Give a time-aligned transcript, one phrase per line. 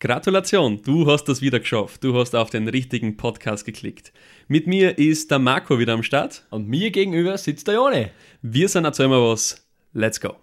[0.00, 2.02] Gratulation, du hast das wieder geschafft.
[2.02, 4.14] Du hast auf den richtigen Podcast geklickt.
[4.48, 6.46] Mit mir ist der Marco wieder am Start.
[6.48, 8.10] Und mir gegenüber sitzt der Jone.
[8.40, 9.68] Wir sind Erzähl mal was.
[9.92, 10.36] Let's go.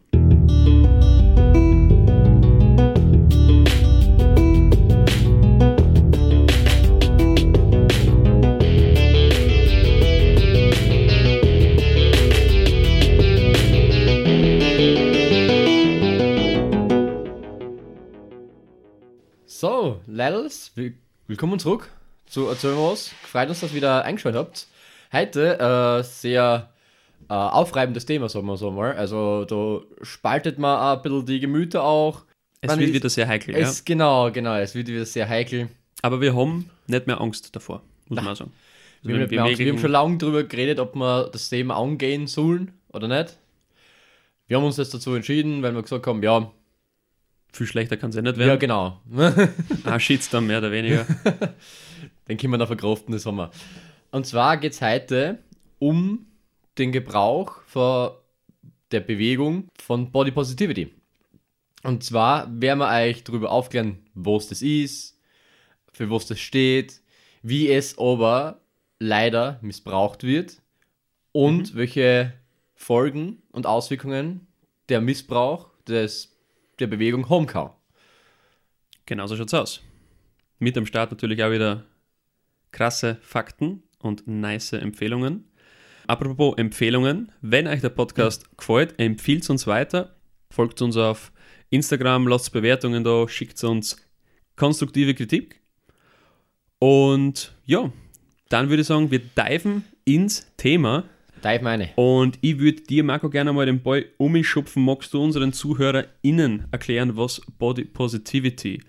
[20.30, 20.73] Leidels,
[21.27, 21.90] willkommen zurück
[22.26, 23.08] zu Erzähl was.
[23.08, 24.68] Freut uns, dass ihr wieder eingeschaltet habt.
[25.13, 26.70] Heute äh, sehr
[27.30, 28.91] äh, aufreibendes Thema, sagen wir so mal.
[28.98, 32.26] Also da spaltet man ein bisschen die Gemüter auch.
[32.59, 33.84] Es Man wird wieder sehr heikel, Es, ja.
[33.85, 35.70] Genau, genau, es wird wieder sehr heikel.
[36.02, 38.52] Aber wir haben nicht mehr Angst davor, muss man auch sagen.
[39.04, 39.59] Also Wir, haben, mehr Angst.
[39.59, 43.38] wir haben schon lange darüber geredet, ob wir das Thema angehen sollen oder nicht.
[44.48, 46.52] Wir haben uns jetzt dazu entschieden, weil wir gesagt haben, ja,
[47.51, 48.59] viel schlechter kann es ja nicht ja werden.
[48.59, 49.01] genau.
[49.83, 51.05] Ah, Shitstorm mehr oder weniger.
[52.27, 53.51] Den können wir noch verkraften, das haben wir.
[54.12, 55.39] Und zwar geht es heute
[55.79, 56.26] um
[56.77, 58.12] den Gebrauch von
[58.91, 60.93] der Bewegung von Body Positivity.
[61.84, 65.19] Und zwar werden wir euch darüber aufklären, was das ist,
[65.94, 67.01] für was das steht,
[67.41, 68.61] wie es aber
[69.00, 70.61] leider missbraucht wird
[71.31, 72.34] und welche
[72.75, 74.47] Folgen und Auswirkungen
[74.89, 76.37] der Missbrauch des,
[76.79, 77.72] der Bewegung kann.
[79.06, 79.81] Genauso schaut's aus.
[80.59, 81.85] Mit am Start natürlich auch wieder
[82.72, 85.45] krasse Fakten und nice Empfehlungen.
[86.07, 90.16] Apropos Empfehlungen, wenn euch der Podcast gefällt, empfiehlt uns weiter,
[90.50, 91.31] folgt uns auf
[91.69, 93.97] Instagram, lasst Bewertungen da, schickt uns
[94.55, 95.61] konstruktive Kritik.
[96.79, 97.91] Und ja,
[98.50, 101.03] dann würde ich sagen, wir diven ins Thema.
[101.44, 101.90] Dive meine.
[101.96, 104.84] Und ich würde dir, Marco, gerne mal den Ball umschupfen.
[104.84, 108.81] Magst du unseren ZuhörerInnen erklären, was Body Positivity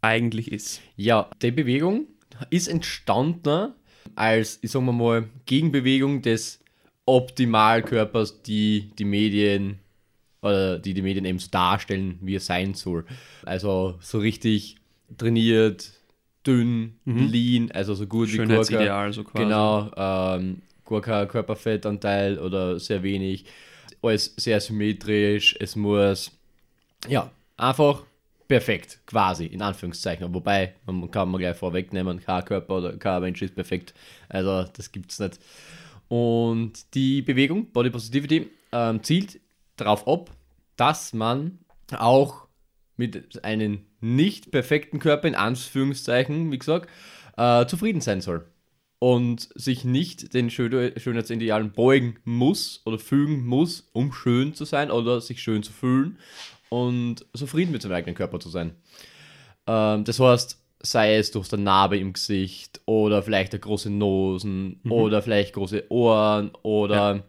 [0.00, 0.80] eigentlich ist?
[0.96, 2.06] Ja, die Bewegung
[2.50, 3.72] ist entstanden
[4.14, 6.60] als, ich sag mal mal, Gegenbewegung des
[7.06, 9.78] Optimalkörpers, die die Medien
[10.42, 13.04] oder die die Medien eben so darstellen, wie er sein soll.
[13.44, 14.76] Also so richtig
[15.16, 15.90] trainiert,
[16.46, 16.94] dünn,
[17.30, 18.74] lean, also so gut wie quasi.
[19.42, 23.44] Genau, ähm, gar kein Körperfettanteil oder sehr wenig.
[24.02, 25.56] Alles sehr symmetrisch.
[25.60, 26.30] Es muss,
[27.08, 28.02] ja, einfach
[28.46, 30.32] perfekt, quasi, in Anführungszeichen.
[30.34, 33.94] Wobei, man kann man gleich vorwegnehmen, kein Körper oder kein Mensch ist perfekt.
[34.28, 35.38] Also, das gibt's nicht.
[36.08, 39.40] Und die Bewegung, Body Positivity, ähm, zielt
[39.76, 40.30] darauf ab,
[40.76, 41.58] dass man
[41.96, 42.48] auch
[42.96, 46.88] mit einem nicht perfekten Körper, in Anführungszeichen, wie gesagt,
[47.36, 48.46] äh, zufrieden sein soll.
[49.00, 54.90] Und sich nicht den Schön Schönheitsidealen beugen muss oder fügen muss, um schön zu sein
[54.90, 56.18] oder sich schön zu fühlen
[56.68, 58.74] und zufrieden mit seinem eigenen Körper zu sein.
[59.68, 64.80] Ähm, das heißt, sei es durch eine Narbe im Gesicht oder vielleicht eine große Nosen
[64.88, 67.24] oder vielleicht große Ohren oder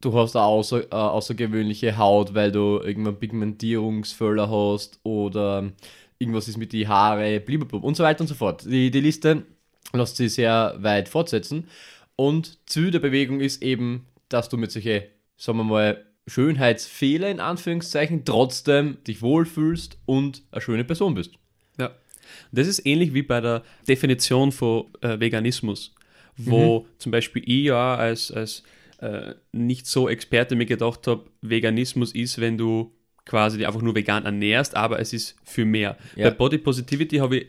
[0.00, 5.72] du hast eine außer, äh, außergewöhnliche Haut, weil du irgendwann Pigmentierungsfehler hast oder
[6.18, 8.64] irgendwas ist mit die Haare, blablabla und so weiter und so fort.
[8.64, 9.44] Die, die Liste
[9.96, 11.68] lässt sich sehr weit fortsetzen.
[12.16, 15.02] Und Ziel der Bewegung ist eben, dass du mit solchen,
[15.36, 21.32] sagen wir mal, Schönheitsfehler in Anführungszeichen trotzdem dich wohlfühlst und eine schöne Person bist.
[21.78, 21.92] Ja.
[22.50, 25.94] Das ist ähnlich wie bei der Definition von äh, Veganismus,
[26.36, 28.64] wo zum Beispiel ich ja als, als
[28.98, 32.92] äh, nicht so Experte mir gedacht habe, Veganismus ist, wenn du
[33.24, 35.96] quasi einfach nur vegan ernährst, aber es ist für mehr.
[36.16, 36.30] Ja.
[36.30, 37.46] Bei Body Positivity habe ich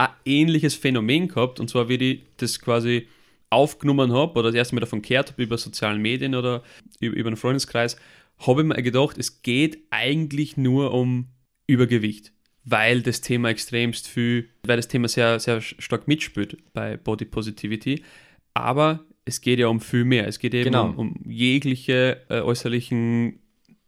[0.00, 3.06] ein ähnliches Phänomen gehabt, und zwar wie ich das quasi
[3.50, 6.62] aufgenommen habe oder das erste Mal davon gehört habe über sozialen Medien oder
[7.00, 7.96] über, einen Freundeskreis,
[8.38, 11.26] habe ich mir gedacht, es geht eigentlich nur um
[11.66, 12.32] Übergewicht,
[12.64, 18.02] weil das Thema extremst viel, weil das Thema sehr, sehr stark mitspielt bei Body Positivity,
[18.54, 20.26] aber es geht ja um viel mehr.
[20.26, 20.86] Es geht eben Genau.
[20.86, 23.40] um, um jegliche äh, äußerlichen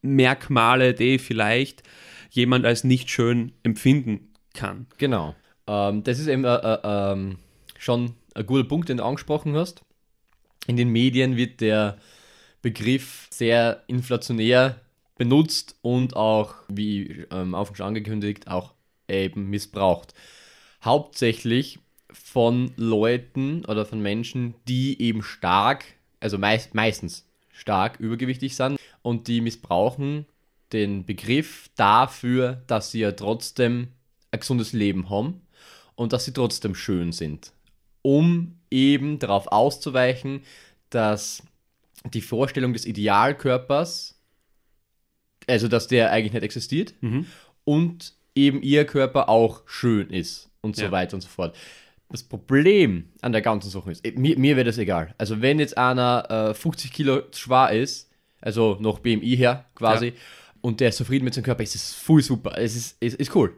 [0.03, 1.83] Merkmale, die vielleicht
[2.31, 4.87] jemand als nicht schön empfinden kann.
[4.99, 5.35] Genau.
[5.67, 7.39] Ähm, das ist eben äh, äh, ähm,
[7.79, 9.83] schon ein guter Punkt, den du angesprochen hast.
[10.67, 11.99] In den Medien wird der
[12.63, 14.81] Begriff sehr inflationär
[15.17, 18.73] benutzt und auch, wie ähm, Anfang schon angekündigt, auch
[19.09, 20.15] eben missbraucht.
[20.85, 21.79] Hauptsächlich
[22.13, 25.85] von Leuten oder von Menschen, die eben stark,
[26.21, 30.27] also meist, meistens stark übergewichtig sind und die missbrauchen
[30.73, 33.89] den Begriff dafür, dass sie ja trotzdem
[34.31, 35.43] ein gesundes Leben haben
[36.03, 37.53] und dass sie trotzdem schön sind,
[38.03, 40.43] um eben darauf auszuweichen,
[40.91, 41.43] dass
[42.13, 44.19] die Vorstellung des Idealkörpers,
[45.47, 47.27] also dass der eigentlich nicht existiert Mhm.
[47.65, 50.91] und eben ihr Körper auch schön ist und so Ja.
[50.93, 51.57] weiter und so fort.
[52.09, 55.15] Das Problem an der ganzen Sache ist, mir, mir wäre das egal.
[55.19, 58.11] Also wenn jetzt einer äh, 50 Kilo schwer ist,
[58.41, 60.13] also noch BMI her quasi, Ja.
[60.61, 62.57] und der ist zufrieden mit seinem Körper, ist es voll super.
[62.59, 63.57] Es ist, ist, ist cool.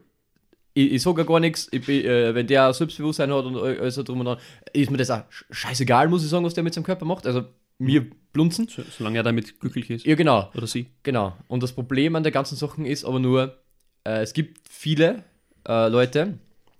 [0.74, 4.02] Ich, ich sage gar nichts, ich bin, äh, wenn der Selbstbewusstsein hat und alles so
[4.02, 4.38] drum und dran,
[4.72, 7.26] ist mir das auch sch- scheißegal, muss ich sagen, was der mit seinem Körper macht.
[7.26, 7.44] Also
[7.78, 8.68] mir blunzen.
[8.68, 10.04] So, solange er damit glücklich ist.
[10.04, 10.50] Ja, genau.
[10.54, 10.86] Oder sie.
[11.04, 11.36] Genau.
[11.48, 13.56] Und das Problem an der ganzen Sache ist aber nur,
[14.04, 15.22] äh, es gibt viele
[15.66, 16.38] äh, Leute,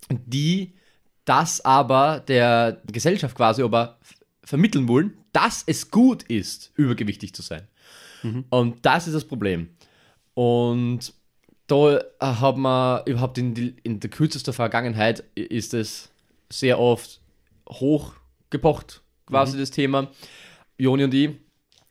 [0.09, 0.73] die
[1.23, 3.97] das aber der Gesellschaft quasi aber
[4.43, 7.67] vermitteln wollen, dass es gut ist, übergewichtig zu sein.
[8.49, 9.69] Und das ist das Problem.
[10.33, 11.13] Und
[11.67, 16.11] da äh, hat man überhaupt in, die, in der kürzesten Vergangenheit ist es
[16.49, 17.21] sehr oft
[17.69, 20.11] hochgepocht, quasi das Thema.
[20.77, 21.31] Joni und ich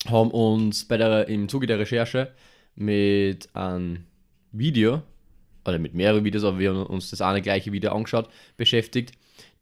[0.06, 2.32] haben uns bei der, im Zuge der Recherche
[2.76, 4.04] mit einem
[4.52, 5.02] Video,
[5.66, 9.12] oder mit mehreren Videos, aber wir haben uns das eine gleiche Video angeschaut, beschäftigt,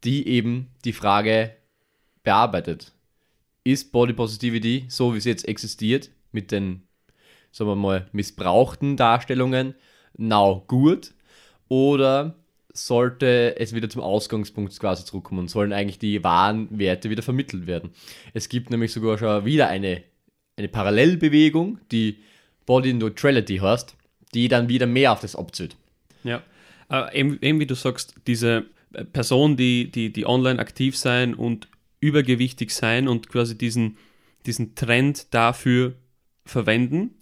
[0.04, 1.54] die eben die Frage
[2.24, 2.92] bearbeitet.
[3.64, 6.82] Ist Body Positivity, so wie es jetzt existiert, mit den,
[7.52, 9.74] sagen wir mal, missbrauchten Darstellungen,
[10.16, 11.12] now gut?
[11.68, 12.34] Oder
[12.72, 17.66] sollte es wieder zum Ausgangspunkt quasi zurückkommen und sollen eigentlich die wahren Werte wieder vermittelt
[17.66, 17.90] werden?
[18.34, 20.02] Es gibt nämlich sogar schon wieder eine,
[20.56, 22.18] eine Parallelbewegung, die
[22.66, 23.96] Body Neutrality heißt,
[24.34, 25.76] die dann wieder mehr auf das abzielt.
[26.24, 26.42] Ja.
[26.90, 31.34] Äh, eben, eben wie du sagst, diese äh, Personen, die, die, die online aktiv sein
[31.34, 31.68] und
[32.00, 33.96] übergewichtig sein und quasi diesen,
[34.46, 35.94] diesen Trend dafür
[36.44, 37.14] verwenden,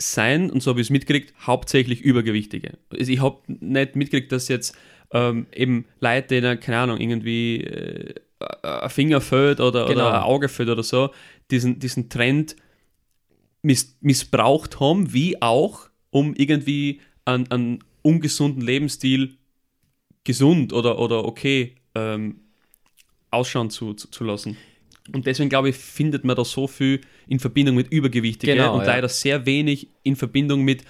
[0.00, 2.78] sein, und so habe ich es mitgekriegt, hauptsächlich Übergewichtige.
[2.90, 4.76] Also ich habe nicht mitgekriegt, dass jetzt
[5.12, 8.14] ähm, eben Leute, denen, keine Ahnung, irgendwie äh,
[8.62, 10.06] ein Finger fällt oder, Genau.
[10.06, 11.10] oder ein Auge fällt oder so,
[11.50, 12.56] diesen, diesen Trend
[13.62, 19.36] miss missbraucht haben, wie auch, um irgendwie einen, einen ungesunden Lebensstil
[20.24, 22.40] gesund oder, oder okay ähm,
[23.30, 24.56] ausschauen zu, zu, zu lassen.
[25.12, 28.80] Und deswegen glaube ich, findet man da so viel in Verbindung mit Übergewichtigen Genau, und
[28.80, 28.86] ja.
[28.86, 30.84] leider sehr wenig in Verbindung mit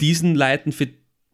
[0.00, 0.88] diesen Leuten, für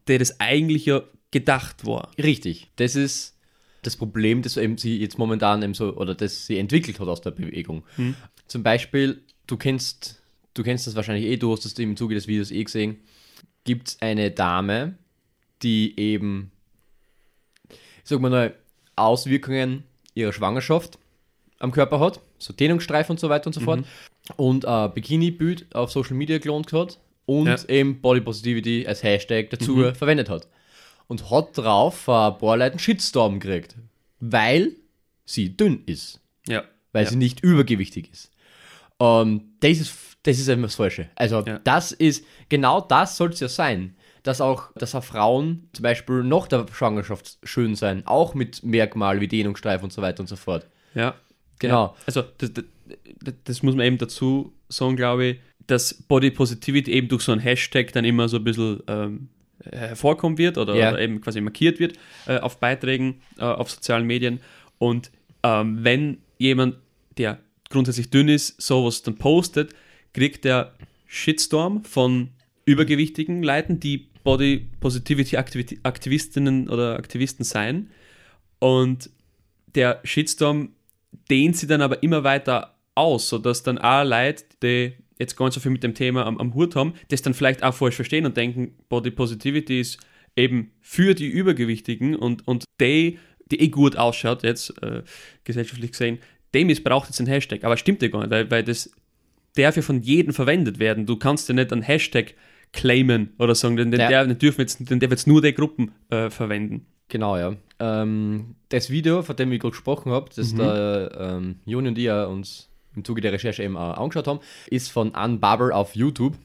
[0.07, 2.11] die das eigentlich ja gedacht war.
[2.17, 2.67] Richtig.
[2.75, 3.37] Das ist
[3.81, 7.21] das Problem, das eben sie jetzt momentan eben so, oder das sie entwickelt hat aus
[7.21, 7.83] der Bewegung.
[8.47, 10.21] Zum Beispiel, du kennst,
[10.53, 12.97] du kennst das wahrscheinlich eh, du hast das im Zuge des Videos eh gesehen,
[13.65, 14.97] gibt es eine Dame,
[15.61, 16.51] die eben,
[17.69, 18.55] ich sag mal mal,
[18.95, 19.83] Auswirkungen
[20.13, 20.99] ihrer Schwangerschaft
[21.63, 23.83] am Körper hat, so Dehnungsstreifen und so weiter und so fort,
[24.35, 27.57] und ein Bikini-Bild auf Social Media gelohnt hat und Ja.
[27.69, 30.47] eben Body Positivity als Hashtag dazu verwendet hat.
[31.07, 33.75] Und hat drauf ein paar Leuten Shitstorm gekriegt,
[34.19, 34.73] weil
[35.25, 36.63] sie dünn ist, Ja.
[36.91, 37.09] weil ja.
[37.09, 38.31] sie nicht übergewichtig ist.
[38.99, 41.09] Ähm, das ist, das ist eben das Falsche.
[41.15, 41.59] Also Ja.
[41.63, 43.95] das ist, genau das soll es ja sein.
[44.23, 49.19] Dass auch, dass auch Frauen zum Beispiel nach der Schwangerschaft schön sein, auch mit Merkmalen
[49.19, 50.65] wie Dehnungsstreifen und so weiter und so fort.
[50.95, 51.15] Ja.
[51.67, 51.95] Genau.
[52.05, 55.37] Also, das, das, das muss man eben dazu sagen, glaube ich,
[55.67, 59.29] dass Body Positivity eben durch so einen Hashtag dann immer so ein bisschen ähm,
[59.71, 60.89] hervorkommen wird oder, Ja.
[60.89, 61.93] oder eben quasi markiert wird
[62.27, 64.39] äh, auf Beiträgen äh, auf sozialen Medien.
[64.77, 65.11] Und
[65.43, 66.75] ähm, wenn jemand,
[67.17, 67.39] der
[67.69, 69.73] grundsätzlich dünn ist, sowas dann postet,
[70.13, 70.73] kriegt der
[71.07, 72.29] Shitstorm von
[72.65, 77.89] übergewichtigen Leuten, die Body Positivity Aktivi- Aktivistinnen oder Aktivisten sein.
[78.59, 79.09] Und
[79.75, 80.69] der Shitstorm
[81.29, 85.53] dehnt sie dann aber immer weiter aus, sodass dann auch Leute, die jetzt gar nicht
[85.55, 88.25] so viel mit dem Thema am, am Hut haben, das dann vielleicht auch falsch verstehen
[88.25, 89.99] und denken, Body Positivity ist
[90.35, 93.19] eben für die Übergewichtigen und, und die,
[93.51, 95.03] die eh gut ausschaut, jetzt äh,
[95.43, 96.19] gesellschaftlich gesehen,
[96.53, 97.63] dem missbraucht jetzt ein Hashtag.
[97.63, 98.91] Aber stimmt ja gar nicht, weil, weil das
[99.55, 101.05] darf ja von jedem verwendet werden.
[101.05, 102.33] Du kannst ja nicht einen Hashtag
[102.71, 104.09] claimen oder sagen, den, den, Ja.
[104.09, 106.87] der, den dürfen jetzt, den darf jetzt nur die Gruppen äh, verwenden.
[107.09, 107.55] Genau, ja.
[107.79, 112.05] Ähm, das Video, von dem ich gerade gesprochen habe, das der ähm, Juni und ich
[112.05, 115.95] ja uns im Zuge der Recherche eben auch angeschaut haben, ist von Ann Barber auf
[115.95, 116.37] YouTube.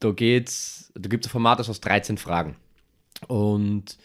[0.00, 2.56] Da geht's, da gibt es ein Format das aus 13 Fragen.
[3.28, 3.98] Und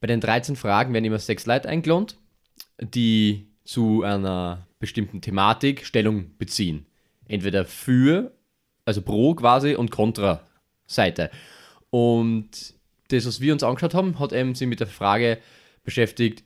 [0.00, 2.08] bei den 13 Fragen werden immer sechs Leute eingeladen,
[2.80, 6.86] die zu einer bestimmten Thematik Stellung beziehen.
[7.26, 8.32] Entweder für,
[8.84, 10.42] also pro quasi und kontra
[10.86, 11.30] Seite.
[11.90, 12.74] Und
[13.08, 15.38] das, was wir uns angeschaut haben, hat eben sich mit der Frage
[15.82, 16.44] beschäftigt,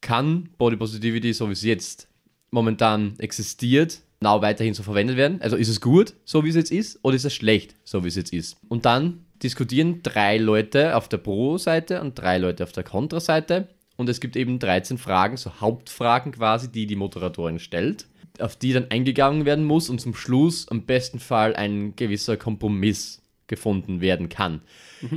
[0.00, 2.08] kann Body Positivity, so wie es jetzt
[2.50, 5.40] momentan existiert, now weiterhin so verwendet werden?
[5.42, 8.08] Also ist es gut, so wie es jetzt ist, oder ist es schlecht, so wie
[8.08, 8.56] es jetzt ist?
[8.68, 13.68] Und dann diskutieren drei Leute auf der Pro-Seite und drei Leute auf der Kontra-Seite.
[13.96, 18.06] Und es gibt eben 13 Fragen, so Hauptfragen quasi, die die Moderatorin stellt,
[18.38, 23.19] auf die dann eingegangen werden muss und zum Schluss am besten Fall ein gewisser Kompromiss
[23.50, 24.62] gefunden werden kann.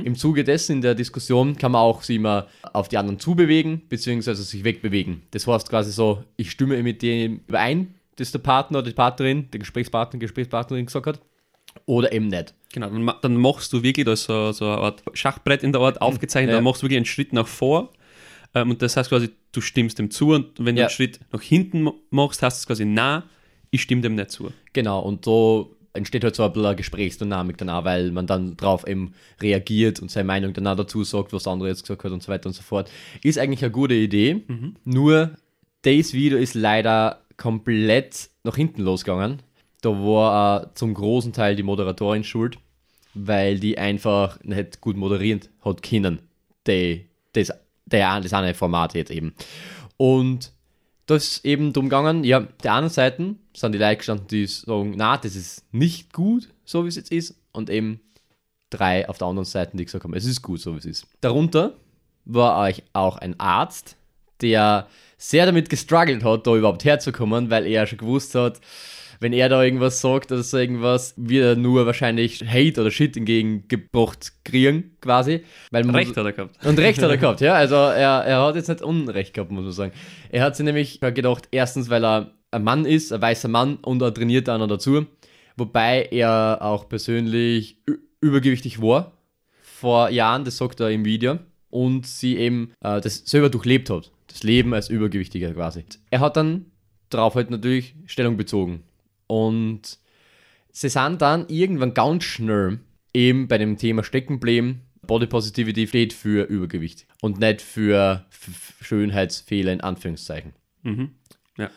[0.04, 3.82] Im Zuge dessen in der Diskussion kann man auch sich immer auf die anderen zubewegen,
[3.88, 5.22] beziehungsweise sich wegbewegen.
[5.30, 9.50] Das heißt quasi so, ich stimme mit dem überein, das der Partner oder die Partnerin,
[9.50, 11.20] der Gesprächspartner, Gesprächspartnerin gesagt hat,
[11.86, 12.54] oder eben nicht.
[12.72, 15.72] Genau, dann, ma- dann machst du wirklich, da ist so, so eine Art Schachbrett in
[15.72, 16.56] der Art aufgezeichnet, Ja.
[16.56, 17.92] dann machst du wirklich einen Schritt nach vor.
[18.54, 20.86] Ähm, und das heißt quasi, du stimmst dem zu und wenn du Ja.
[20.86, 23.24] einen Schritt nach hinten machst, heißt es quasi, na,
[23.70, 24.50] ich stimme dem nicht zu.
[24.72, 28.86] Genau, und so entsteht halt so ein bisschen eine Gesprächsdynamik danach, weil man dann drauf
[28.86, 32.22] eben reagiert und seine Meinung danach dazu sagt, was der andere jetzt gesagt hat und
[32.22, 32.90] so weiter und so fort.
[33.22, 34.42] Ist eigentlich eine gute Idee,
[34.84, 35.30] nur
[35.82, 39.42] das Video ist leider komplett nach hinten losgegangen.
[39.82, 42.58] Da war äh, zum großen Teil die Moderatorin schuld,
[43.12, 46.20] weil die einfach nicht gut moderieren hat können.
[46.66, 47.52] Die, das,
[47.84, 49.34] der, das eine Format jetzt eben.
[49.96, 50.53] Und
[51.06, 54.94] das ist eben drum gegangen, ja, der anderen Seite sind die Leute gestanden, die sagen,
[54.96, 57.36] na, das ist nicht gut, so wie es jetzt ist.
[57.52, 58.00] Und eben
[58.70, 61.06] drei auf der anderen Seite, die gesagt haben, es ist gut, so wie es ist.
[61.20, 61.74] Darunter
[62.24, 63.96] war euch auch ein Arzt,
[64.40, 68.60] der sehr damit gestruggelt hat, da überhaupt herzukommen, weil er schon gewusst hat,
[69.24, 73.16] wenn er da irgendwas sagt oder so irgendwas, wird er nur wahrscheinlich Hate oder Shit
[73.16, 75.44] entgegengebracht kriegen, quasi.
[75.70, 76.66] Weil man Recht hat er gehabt.
[76.66, 77.54] und Recht hat er gehabt, ja.
[77.54, 79.92] Also er, er hat jetzt nicht Unrecht gehabt, muss man sagen.
[80.28, 84.02] Er hat sich nämlich gedacht, erstens, weil er ein Mann ist, ein weißer Mann und
[84.02, 85.06] er trainiert noch dazu.
[85.56, 87.78] Wobei er auch persönlich
[88.20, 89.12] übergewichtig war
[89.62, 91.38] vor Jahren, das sagt er im Video.
[91.70, 94.12] Und sie eben äh, das selber durchlebt hat.
[94.26, 95.86] Das Leben als Übergewichtiger quasi.
[96.10, 96.66] Er hat dann
[97.08, 98.82] darauf halt natürlich Stellung bezogen.
[99.26, 99.98] Und
[100.70, 102.80] sie sind dann irgendwann ganz schnell
[103.12, 104.82] eben bei dem Thema stecken geblieben.
[105.06, 108.24] Body Positivity steht für Übergewicht und nicht für
[108.80, 110.52] Schönheitsfehler in Anführungszeichen.
[110.82, 111.10] Mhm.
[111.58, 111.70] Ja.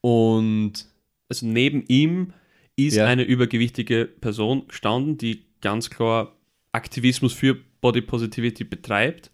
[0.00, 0.86] Und
[1.28, 2.32] Also neben ihm
[2.74, 3.06] ist Ja.
[3.06, 6.34] eine übergewichtige Person gestanden, die ganz klar
[6.72, 9.30] Aktivismus für Body Positivity betreibt.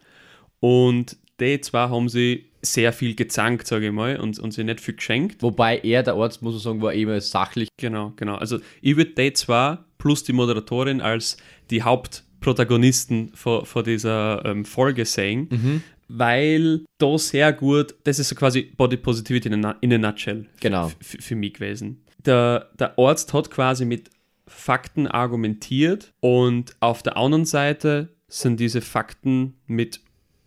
[0.61, 4.81] Und die zwei haben sie sehr viel gezankt, sage ich mal, und, und sie nicht
[4.81, 5.43] viel geschenkt.
[5.43, 7.69] wobei er, der Arzt, muss man sagen, war eben sachlich.
[7.79, 8.37] Genau, genau.
[8.37, 11.37] Also ich würde die zwei plus die Moderatorin als
[11.71, 18.35] die Hauptprotagonisten vor, vor dieser ähm, Folge sehen, weil da sehr gut, das ist so
[18.35, 20.93] quasi Body Positivity in a, in a nutshell Genau.
[21.01, 22.03] für mich gewesen.
[22.25, 24.11] Der, der Arzt hat quasi mit
[24.47, 30.01] Fakten argumentiert und auf der anderen Seite sind diese Fakten mit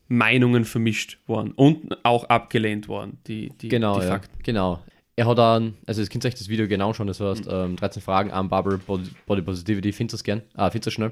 [0.10, 4.12] Meinungen vermischt worden und auch abgelehnt worden, die, die, Genau, die ja.
[4.12, 4.44] Fakten.
[4.44, 4.84] Genau.
[5.16, 8.02] Er hat dann, also es könnt euch das Video genau schon, das heißt ähm, 13
[8.02, 11.12] Fragen an Bubble Body, Body Positivity, findet das gern, ah, findet das schnell.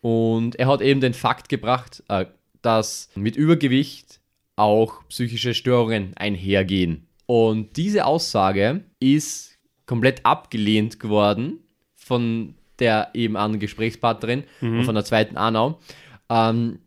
[0.00, 2.26] Und er hat eben den Fakt gebracht, äh,
[2.62, 4.20] dass mit Übergewicht
[4.56, 7.08] auch psychische Störungen einhergehen.
[7.26, 11.60] Und diese Aussage ist komplett abgelehnt geworden
[11.96, 15.80] von der eben anderen Gesprächspartnerin und von der zweiten Anau.
[16.28, 16.80] Ähm,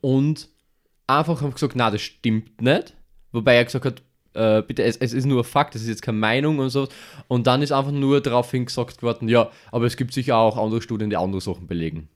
[0.00, 0.48] und
[1.06, 2.94] einfach haben gesagt, na, das stimmt nicht.
[3.32, 4.02] Wobei er gesagt hat,
[4.34, 6.88] äh, bitte, es, es ist nur ein Fakt, es ist jetzt keine Meinung und so.
[7.28, 10.82] Und dann ist einfach nur daraufhin gesagt worden, ja, aber es gibt sicher auch andere
[10.82, 12.08] Studien, die andere Sachen belegen.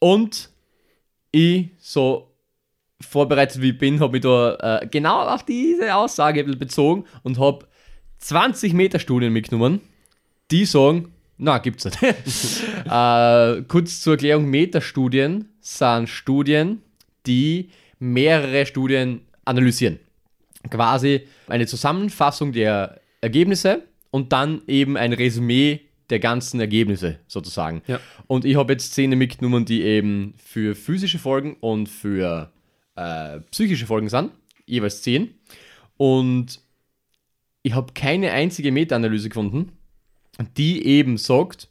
[0.00, 0.50] Und
[1.30, 2.28] ich, so
[3.00, 7.66] vorbereitet wie ich bin, habe mich da äh, genau auf diese Aussage bezogen und habe
[8.18, 9.80] 20 Meter Studien mitgenommen,
[10.50, 11.98] die sagen, na, gibt's nicht.
[12.84, 16.82] äh, kurz zur Erklärung, Metastudien sind Studien,
[17.26, 17.70] die
[18.02, 20.00] mehrere Studien analysieren.
[20.68, 25.80] Quasi eine Zusammenfassung der Ergebnisse und dann eben ein Resümee
[26.10, 27.82] der ganzen Ergebnisse sozusagen.
[27.86, 28.00] Ja.
[28.26, 32.52] Und ich habe jetzt Szene mitgenommen, die eben für physische Folgen und für
[32.96, 34.32] äh, psychische Folgen sind,
[34.66, 35.34] jeweils 10.
[35.96, 36.60] Und
[37.62, 39.72] ich habe keine einzige Meta-Analyse gefunden,
[40.56, 41.68] die eben sagt,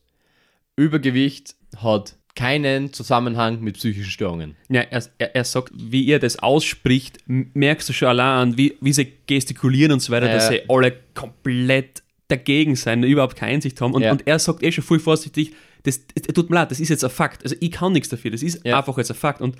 [0.77, 4.55] Übergewicht hat keinen Zusammenhang mit psychischen Störungen.
[4.69, 8.93] Ja, er, er, er sagt, wie er das ausspricht, merkst du schon allein, wie, wie
[8.93, 10.51] sie gestikulieren und so weiter, dass Ja.
[10.51, 13.93] sie alle komplett dagegen sein, überhaupt keine Einsicht haben.
[13.93, 14.11] Und, Ja.
[14.13, 15.51] und er sagt eh schon voll vorsichtig,
[15.83, 17.43] das, das tut mir leid, das ist jetzt ein Fakt.
[17.43, 18.77] Also ich kann nichts dafür, das ist Ja.
[18.77, 19.41] einfach jetzt ein Fakt.
[19.41, 19.55] Und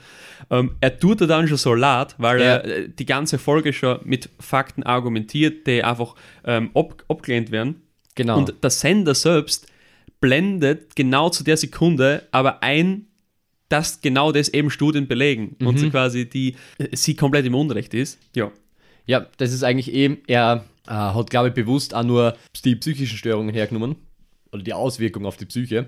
[0.49, 2.45] ähm, er tut er dann schon so leid, weil Ja.
[2.45, 7.81] er äh, die ganze Folge schon mit Fakten argumentiert, die einfach ähm, ab, abgelehnt werden.
[8.15, 8.37] Genau.
[8.37, 9.67] Und der Sender selbst
[10.21, 13.07] blendet genau zu der Sekunde aber ein,
[13.67, 16.55] dass genau das eben Studien belegen und so quasi die
[16.93, 18.19] sie komplett im Unrecht ist.
[18.35, 18.51] Ja.
[19.07, 23.17] Ja, das ist eigentlich eben, er äh, hat, glaube ich, bewusst auch nur die psychischen
[23.17, 23.95] Störungen hergenommen
[24.51, 25.87] oder die Auswirkungen auf die Psyche,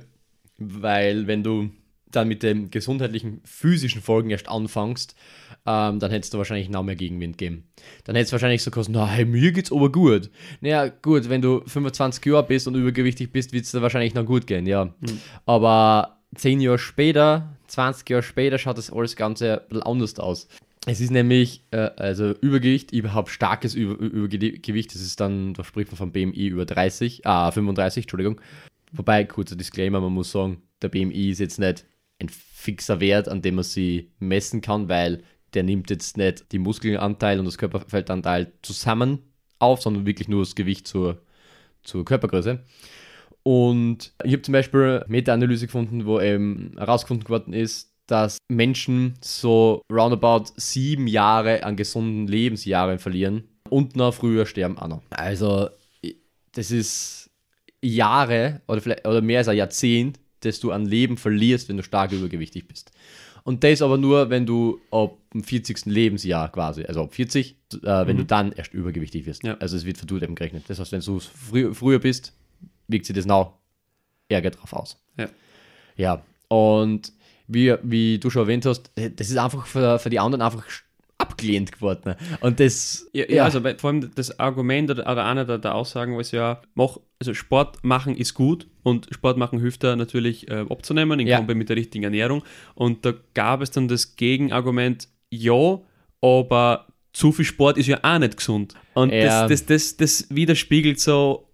[0.57, 1.69] weil wenn du
[2.15, 5.15] dann mit den gesundheitlichen, physischen Folgen erst anfängst,
[5.65, 7.63] ähm, dann hättest du wahrscheinlich noch mehr Gegenwind geben.
[8.03, 10.29] Dann hättest du wahrscheinlich so gesagt, na, hey, mir geht's aber gut.
[10.61, 14.25] Naja, gut, wenn du 25 Jahre bist und übergewichtig bist, wird es dir wahrscheinlich noch
[14.25, 14.93] gut gehen, ja.
[15.45, 20.47] Aber zehn Jahre später, 20 Jahre später schaut das alles Ganze ein bisschen anders aus.
[20.85, 25.91] Es ist nämlich, äh, also Übergewicht, überhaupt starkes Über Übergewicht, das ist dann, da spricht
[25.91, 28.41] man von BMI über 30, ah, 35, Entschuldigung.
[28.91, 31.85] Wobei, kurzer Disclaimer, man muss sagen, der BMI ist jetzt nicht
[32.21, 36.59] ein fixer Wert, an dem man sie messen kann, weil der nimmt jetzt nicht die
[36.59, 39.19] Muskelanteil und das Körperfeldanteil zusammen
[39.59, 41.21] auf, sondern wirklich nur das Gewicht zur,
[41.83, 42.63] zur Körpergröße.
[43.43, 49.81] Und ich habe zum Beispiel Meta-Analyse gefunden, wo eben herausgefunden worden ist, dass Menschen so
[49.91, 55.01] roundabout sieben Jahre an gesunden Lebensjahren verlieren und noch früher sterben auch noch.
[55.09, 55.69] Also,
[56.53, 57.29] das ist
[57.81, 61.83] Jahre oder, vielleicht, oder mehr als ein Jahrzehnt, das du an Leben verlierst, wenn du
[61.83, 62.91] stark übergewichtig bist.
[63.43, 65.85] Und das aber nur, wenn du ab dem 40.
[65.85, 68.19] Lebensjahr quasi, also ab 40, äh, wenn mhm.
[68.19, 69.43] du dann erst übergewichtig wirst.
[69.43, 69.57] Ja.
[69.57, 70.63] Also es wird für du eben gerechnet.
[70.67, 72.33] Das heißt, wenn du frü früher bist,
[72.87, 73.57] wirkt sich das noch
[74.29, 74.97] ärger drauf aus.
[75.17, 75.27] Ja.
[75.95, 77.11] Ja, und
[77.47, 80.65] wie, wie du schon erwähnt hast, das ist einfach für, für die anderen einfach
[81.43, 82.15] abgelehnt geworden.
[82.41, 83.09] Und das.
[83.13, 83.43] Ja, ja.
[83.43, 87.33] also vor allem das Argument oder, oder eine der, der Aussagen war ja, mach, also
[87.33, 91.37] Sport machen ist gut und Sport machen hilft da natürlich äh, abzunehmen, in ja.
[91.37, 92.43] Kombi mit der richtigen Ernährung.
[92.75, 95.79] Und da gab es dann das Gegenargument, ja,
[96.21, 98.73] aber zu viel Sport ist ja auch nicht gesund.
[98.93, 99.47] Und ja.
[99.47, 101.49] das, das, das, das widerspiegelt so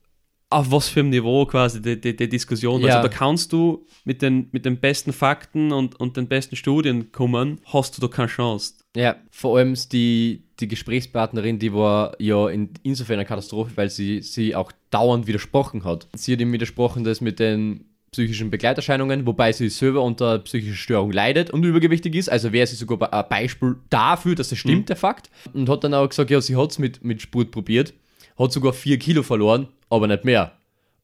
[0.51, 2.81] auf was für einem Niveau quasi die, die, die Diskussion.
[2.81, 2.97] Ja.
[2.97, 7.11] Also da kannst du mit den, mit den besten Fakten und, und den besten Studien
[7.11, 8.73] kommen, hast du da keine Chance.
[8.95, 14.21] Ja, vor allem die, die Gesprächspartnerin, die war ja in, insofern eine Katastrophe, weil sie
[14.21, 16.07] sie auch dauernd widersprochen hat.
[16.15, 21.11] Sie hat ihm widersprochen, dass mit den psychischen Begleiterscheinungen, wobei sie selber unter psychischer Störung
[21.11, 22.29] leidet und übergewichtig ist.
[22.29, 24.85] Also wäre sie sogar ein Beispiel dafür, dass es stimmt, mhm.
[24.85, 25.29] der Fakt.
[25.53, 27.93] Und hat dann auch gesagt, ja, sie hat es mit, mit Sport probiert,
[28.39, 30.53] hat sogar vier Kilo verloren aber nicht mehr.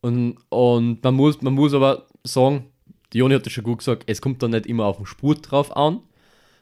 [0.01, 2.65] Und, und man, muss, man muss aber sagen,
[3.13, 5.49] die Joni hat das schon gut gesagt, es kommt dann nicht immer auf den Spurt
[5.49, 6.01] drauf an,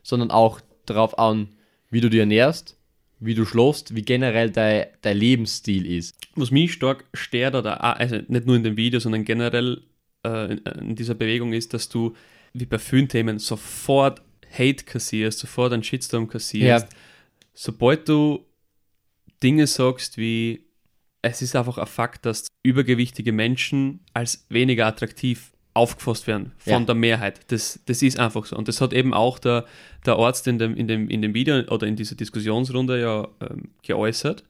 [0.01, 1.49] sondern auch darauf an,
[1.89, 2.77] wie du dich ernährst,
[3.19, 6.15] wie du schläfst, wie generell dein, dein Lebensstil ist.
[6.35, 9.81] Was mich stark stört, oder also nicht nur in dem Video, sondern generell
[10.25, 12.15] äh, in dieser Bewegung ist, dass du
[12.53, 16.85] wie bei vielen Themen sofort Hate kassierst, sofort einen Shitstorm kassierst.
[16.91, 16.97] Ja.
[17.53, 18.45] Sobald du
[19.41, 20.65] Dinge sagst wie,
[21.21, 26.79] es ist einfach ein Fakt, dass übergewichtige Menschen als weniger attraktiv aufgefasst werden von ja.
[26.79, 27.51] der Mehrheit.
[27.51, 28.55] Das, das ist einfach so.
[28.55, 29.65] Und das hat eben auch der,
[30.05, 33.69] der Arzt in dem, in, dem, in dem Video oder in dieser Diskussionsrunde ja ähm,
[33.81, 34.43] geäußert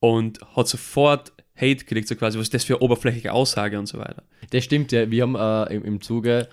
[0.00, 3.86] und hat sofort Hate gekriegt, so quasi, was ist das für eine oberflächliche Aussage und
[3.86, 4.22] so weiter.
[4.50, 5.10] Das stimmt ja.
[5.10, 6.48] Wir haben äh, im, im Zuge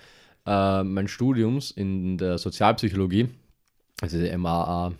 [0.46, 3.28] äh, meines Studiums in der Sozialpsychologie,
[4.00, 4.94] also der MAA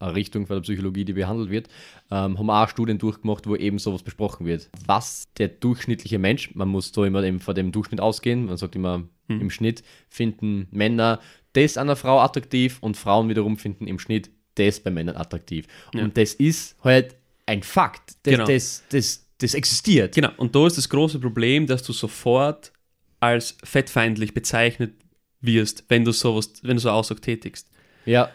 [0.00, 1.68] Richtung von der Psychologie, die behandelt wird,
[2.10, 4.68] ähm, haben auch Studien durchgemacht, wo eben sowas besprochen wird.
[4.86, 8.76] Was der durchschnittliche Mensch, man muss da immer eben vor dem Durchschnitt ausgehen, man sagt
[8.76, 9.40] immer, mhm.
[9.40, 11.20] im Schnitt finden Männer
[11.52, 15.66] das an einer Frau attraktiv und Frauen wiederum finden im Schnitt das bei Männern attraktiv.
[15.94, 16.04] Ja.
[16.04, 18.16] Und das ist halt ein Fakt.
[18.24, 18.46] Das, genau.
[18.46, 20.14] das, das, das existiert.
[20.14, 22.72] Genau, und da ist das große Problem, dass du sofort
[23.20, 24.94] als fettfeindlich bezeichnet
[25.40, 27.68] wirst, wenn du sowas, wenn du so Aussage tätigst.
[28.06, 28.30] Ja,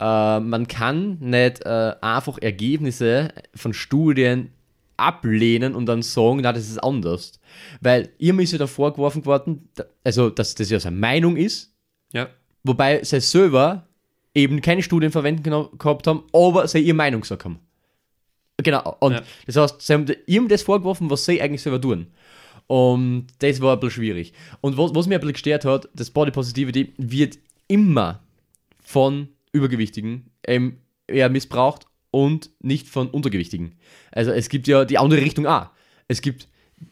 [0.00, 4.50] äh, man kann nicht äh, einfach Ergebnisse von Studien
[4.96, 7.40] ablehnen und dann sagen, na, das ist anders.
[7.80, 9.68] Weil ihm ist ja da vorgeworfen geworden,
[10.04, 11.72] also dass das ja seine Meinung ist,
[12.12, 12.28] ja.
[12.62, 13.86] wobei sie selber
[14.34, 15.42] eben keine Studien verwenden
[15.78, 17.58] gehabt haben, aber sie ihre Meinung gesagt haben.
[18.58, 19.22] Genau, und ja.
[19.46, 22.06] das heißt, sie haben ihm das vorgeworfen, was sie eigentlich selber tun.
[22.66, 24.32] Und das war ein bisschen schwierig.
[24.60, 28.20] Und was, was mir ein bisschen gestört hat, das Body Positivity wird immer
[28.80, 33.76] von Übergewichtigen ähm, eher missbraucht und nicht von Untergewichtigen.
[34.12, 35.68] Also es gibt ja die andere Richtung auch.
[36.08, 36.48] Es gibt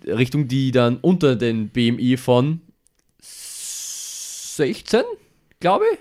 [0.06, 2.60] Richtung, die dann unter den BMI von
[3.20, 5.02] 16,
[5.60, 5.98] glaube ich,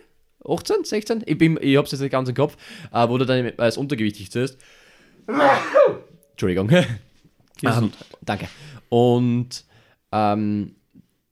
[0.47, 2.57] 18, 16, ich, bin, ich hab's jetzt nicht ganz im Kopf,
[2.91, 4.57] äh, wo du dann als untergewichtig ist.
[6.31, 6.69] Entschuldigung.
[7.63, 8.47] ähm, danke.
[8.89, 9.65] Und
[10.11, 10.75] ähm,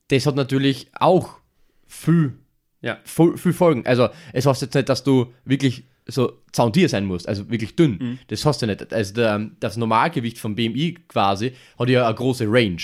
[0.10, 1.40] das hat natürlich auch
[1.88, 2.38] viel
[2.82, 3.00] ja.
[3.04, 3.86] Viel, viel Folgen.
[3.86, 7.98] Also, es heißt jetzt nicht, dass du wirklich so Zauntier sein musst, also wirklich dünn.
[8.00, 8.20] Mhm.
[8.28, 8.94] Das hast du nicht.
[8.94, 12.82] Also, der, das Normalgewicht vom BMI quasi hat ja eine große Range.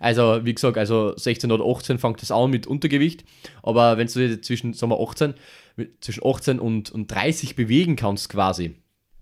[0.00, 3.24] Also, wie gesagt, also 16 oder 18 fängt das an mit Untergewicht,
[3.62, 5.34] aber wenn du zwischen, sagen wir 18,
[6.00, 8.74] zwischen 18 und, und 30 bewegen kannst quasi,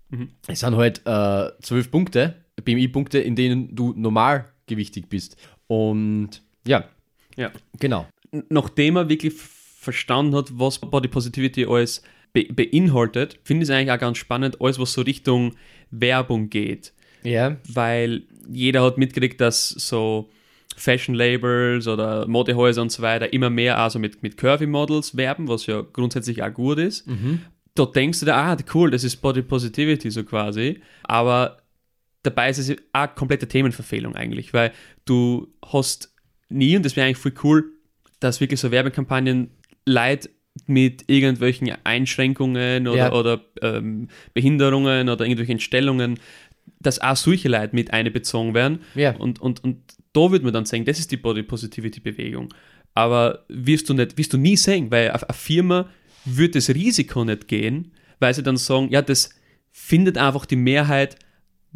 [0.09, 0.31] mhm.
[0.47, 5.37] es sind halt äh, 12 Punkte, BMI-Punkte, in denen du normalgewichtig bist.
[5.67, 6.85] Und ja,
[7.35, 7.51] ja.
[7.79, 8.07] genau.
[8.49, 9.33] Nachdem er wirklich
[9.85, 14.59] verstanden hat, was Body Positivity alles be beinhaltet, finde ich es eigentlich auch ganz spannend,
[14.59, 15.55] alles, was so Richtung
[15.91, 16.91] Werbung geht.
[17.23, 17.55] Ja.
[17.69, 20.29] Weil jeder hat mitgekriegt, dass so
[20.75, 25.81] Fashion-Labels oder Modehäuser und so weiter immer mehr also mit, mit Curvy-Models werben, was ja
[25.81, 27.07] grundsätzlich auch gut ist.
[27.75, 30.81] Da denkst du dir, ah, cool, das ist Body Positivity so quasi.
[31.03, 31.61] Aber
[32.23, 34.71] dabei ist es auch eine komplette Themenverfehlung eigentlich, weil
[35.05, 36.13] du hast
[36.49, 37.71] nie, und das wäre eigentlich voll cool,
[38.19, 39.51] dass wirklich so Werbekampagnen
[39.85, 40.29] Leid
[40.67, 43.13] mit irgendwelchen Einschränkungen oder, Ja.
[43.13, 46.19] oder ähm, Behinderungen oder irgendwelchen Stellungen,
[46.79, 48.79] dass auch solche Leute mit einbezogen werden.
[48.95, 49.15] Ja.
[49.17, 49.77] Und, und, und
[50.13, 52.53] da würde man dann sagen, das ist die Body Positivity Bewegung.
[52.93, 55.89] Aber wirst du nicht, wirst du nie sehen, weil auf eine Firma
[56.23, 59.29] wird das Risiko nicht gehen, weil sie dann sagen, ja, das
[59.71, 61.17] findet einfach die Mehrheit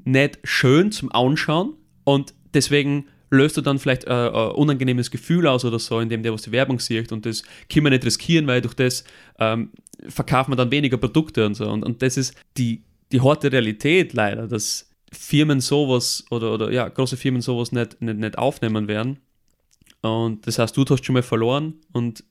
[0.05, 1.73] nicht schön zum Anschauen
[2.05, 6.33] und deswegen löst du dann vielleicht äh, ein unangenehmes Gefühl aus oder so, indem der
[6.33, 9.03] was die Werbung sieht und das kann man nicht riskieren, weil durch das
[9.39, 9.71] ähm,
[10.07, 11.69] verkauft man dann weniger Produkte und so.
[11.69, 16.87] Und, und das ist die, die harte Realität leider, dass Firmen sowas oder, oder ja,
[16.87, 19.19] große Firmen sowas nicht, nicht, nicht aufnehmen werden.
[20.01, 22.23] Und das heißt, du hast schon mal verloren und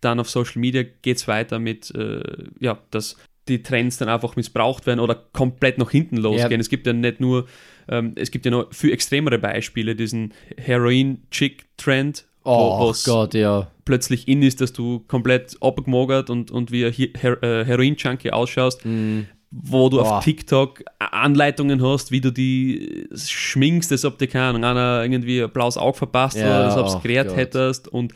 [0.00, 2.22] dann auf Social Media geht es weiter mit, äh,
[2.60, 3.16] ja, dass
[3.48, 6.52] die Trends dann einfach missbraucht werden oder komplett nach hinten losgehen.
[6.52, 6.58] Ja.
[6.58, 7.46] Es gibt ja nicht nur,
[7.88, 13.70] ähm, es gibt ja noch viel extremere Beispiele, diesen Heroin-Chick-Trend, Oh wo's Gott, ja.
[13.84, 18.84] plötzlich in ist, dass du komplett abgemogert und, und wie ein Her äh, Heroin-Junkie ausschaust,
[18.84, 19.26] Mhm.
[19.50, 20.18] wo du Boah.
[20.18, 25.42] auf TikTok Anleitungen hast, wie du die schminkst, als ob dir keine Ahnung, einer irgendwie
[25.42, 27.36] ein blaues Auge verpasst Ja, oder als ob oh es gerät Gott.
[27.36, 28.12] hättest und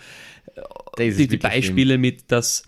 [0.99, 2.65] ist die, die Beispiele mit, dass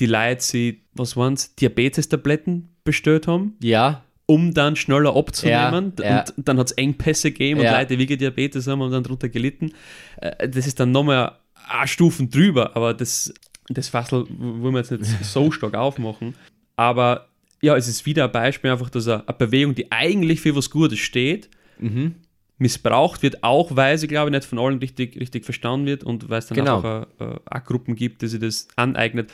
[0.00, 3.56] die Leute sie, was waren es, Diabetes-Tabletten bestellt haben.
[3.62, 5.92] Ja, um dann schneller abzunehmen.
[5.98, 6.24] Ja, ja.
[6.36, 7.72] Und dann hat es Engpässe gegeben Ja.
[7.72, 9.72] und Leute, die wirklich Diabetes haben und dann darunter gelitten.
[10.20, 11.32] Äh, Das ist dann nochmal
[11.68, 13.34] eine Stufen drüber, aber das,
[13.68, 16.34] das Fassel wollen wir jetzt nicht so stark aufmachen.
[16.76, 17.26] Aber
[17.60, 20.98] ja, es ist wieder ein Beispiel einfach, dass eine, Bewegung, die eigentlich für was Gutes
[21.00, 22.14] steht, Mhm.
[22.58, 26.28] missbraucht wird, auch weil sie, glaube ich, nicht von allen richtig, richtig verstanden wird und
[26.28, 26.76] weil es dann Genau.
[26.76, 29.32] einfach äh, äh, auch Gruppen gibt, die sich das aneignet.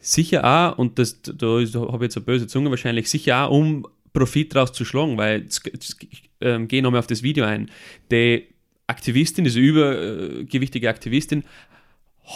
[0.00, 3.86] Sicher auch, und das, da habe ich jetzt eine böse Zunge wahrscheinlich, sicher auch, um
[4.12, 5.46] Profit draus zu schlagen, weil
[6.40, 7.70] ähm, gehe nochmal auf das Video ein.
[8.10, 8.48] Die
[8.86, 11.44] Aktivistin, diese übergewichtige Aktivistin,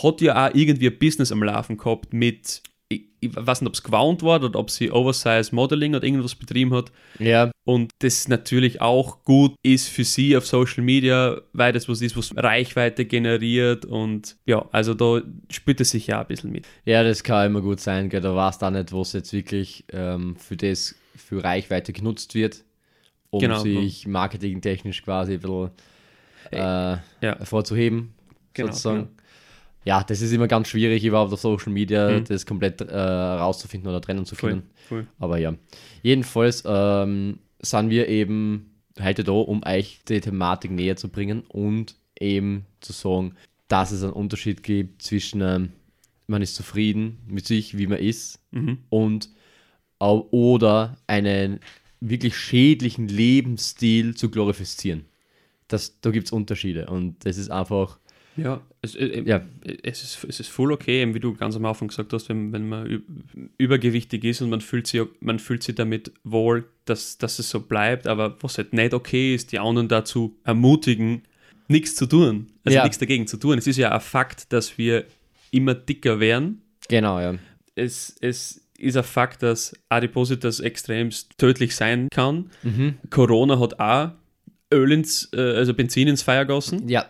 [0.02, 2.62] hat ja auch irgendwie ein Business am Laufen gehabt mit,
[2.94, 6.34] ich, ich weiß nicht, ob es gewohnt war oder ob sie Oversize Modeling oder irgendwas
[6.34, 6.92] betrieben hat.
[7.18, 12.02] ja, Und das natürlich auch gut ist für sie auf Social Media, weil das was
[12.02, 16.66] ist, was Reichweite generiert und ja, also da spürt es sich ja ein bisschen mit.
[16.84, 18.20] ja, das kann immer gut sein, gell.
[18.20, 22.64] Da weißt du auch nicht, was jetzt wirklich ähm, für das, für Reichweite genutzt wird,
[23.30, 23.60] um Genau.
[23.62, 25.70] sich marketingtechnisch quasi ein bisschen
[26.52, 27.00] äh, Ja.
[27.20, 28.12] hervorzuheben,
[28.52, 28.98] Genau, sozusagen.
[29.04, 29.10] genau.
[29.84, 32.24] Ja, das ist immer ganz schwierig, überhaupt auf Social Media Mhm.
[32.24, 34.62] das komplett äh, rauszufinden oder trennen zu Voll, können.
[34.88, 35.06] voll.
[35.18, 35.54] Aber ja,
[36.02, 38.70] jedenfalls ähm, sind wir eben
[39.00, 43.34] heute da, um euch die Thematik näher zu bringen und eben zu sagen,
[43.68, 45.72] dass es einen Unterschied gibt zwischen ähm,
[46.26, 48.78] man ist zufrieden mit sich, wie man ist, Mhm.
[48.88, 49.28] und
[49.98, 51.60] oder einen
[52.00, 55.06] wirklich schädlichen Lebensstil zu glorifizieren.
[55.68, 57.98] Das, da gibt es Unterschiede und das ist einfach,
[58.36, 59.42] Ja, es, äh, Ja.
[59.82, 62.68] es, ist, es ist voll okay, wie du ganz am Anfang gesagt hast, wenn, wenn
[62.68, 63.02] man
[63.58, 67.60] übergewichtig ist und man fühlt sich, man fühlt sich damit wohl, dass, dass es so
[67.60, 71.22] bleibt, aber was halt nicht okay ist, die anderen dazu ermutigen,
[71.68, 72.82] nichts zu tun, also Ja.
[72.84, 73.58] nichts dagegen zu tun.
[73.58, 75.04] Es ist ja ein Fakt, dass wir
[75.50, 76.62] immer dicker werden.
[76.88, 77.34] genau, ja.
[77.76, 82.50] Es, es ist ein Fakt, dass Adipositas extremst tödlich sein kann.
[82.62, 82.96] Mhm.
[83.10, 84.10] Corona hat auch
[84.72, 86.88] Öl ins, äh, also Benzin ins Feuer gegossen.
[86.88, 87.08] Ja,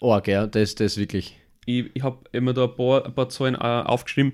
[0.00, 1.36] arg, ja, das, das wirklich.
[1.66, 4.32] ich, ich habe immer da ein paar, ein paar Zahlen äh, aufgeschrieben.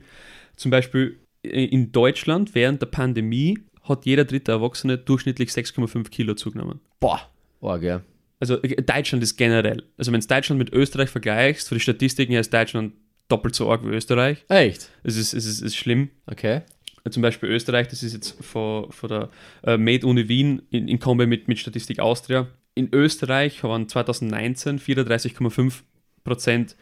[0.56, 6.34] Zum Beispiel äh, in Deutschland während der Pandemie hat jeder dritte Erwachsene durchschnittlich 6,5 Kilo
[6.34, 6.80] zugenommen.
[7.00, 7.20] Boah,
[7.60, 8.02] arg, ja.
[8.40, 9.84] Also äh, Deutschland ist generell.
[9.96, 12.94] Also wenn du Deutschland mit Österreich vergleichst, von den Statistiken her ist Deutschland
[13.28, 14.44] doppelt so arg wie Österreich.
[14.48, 14.90] Echt?
[15.02, 16.10] Es ist, es ist, es ist schlimm.
[16.26, 16.62] Okay.
[17.10, 19.28] Zum Beispiel Österreich, das ist jetzt von, von der
[19.64, 22.46] äh, Med-Uni Wien in, in Kombi mit, mit Statistik Austria.
[22.74, 26.74] In Österreich waren 2019 34,5%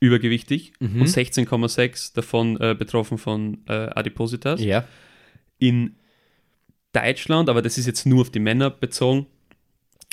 [0.00, 1.00] übergewichtig Mhm.
[1.02, 4.60] und 16,6% davon äh, betroffen von äh, Adipositas.
[4.60, 4.84] Ja.
[5.58, 5.96] In
[6.92, 9.26] Deutschland, aber das ist jetzt nur auf die Männer bezogen,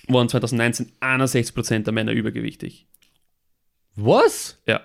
[0.07, 2.87] waren 2019 61% der Männer übergewichtig.
[3.95, 4.61] Was?
[4.67, 4.81] Ja.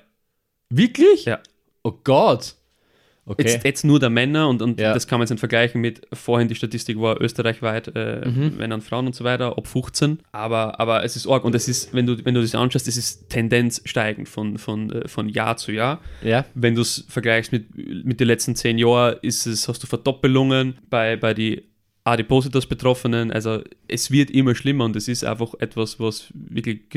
[0.68, 1.24] Wirklich?
[1.24, 1.40] Ja.
[1.82, 2.54] Oh Gott.
[3.26, 3.44] Okay.
[3.46, 4.92] Jetzt, jetzt nur der Männer und, und Ja.
[4.94, 8.56] das kann man jetzt nicht vergleichen mit vorhin die Statistik war österreichweit äh, Mhm.
[8.56, 10.18] Männer und Frauen und so weiter, ab 15.
[10.32, 12.96] Aber, aber es ist arg und es ist, wenn du, wenn du das anschaust, es
[12.96, 16.00] ist Tendenz steigend von, von, äh, von Jahr zu Jahr.
[16.22, 16.44] ja.
[16.54, 17.66] Wenn du es vergleichst mit,
[18.04, 21.62] mit den letzten zehn Jahren, ist es, hast du Verdoppelungen bei, bei die
[22.04, 23.30] Adipositas Betroffenen.
[23.30, 26.88] Also es wird immer schlimmer und es ist einfach etwas, was wirklich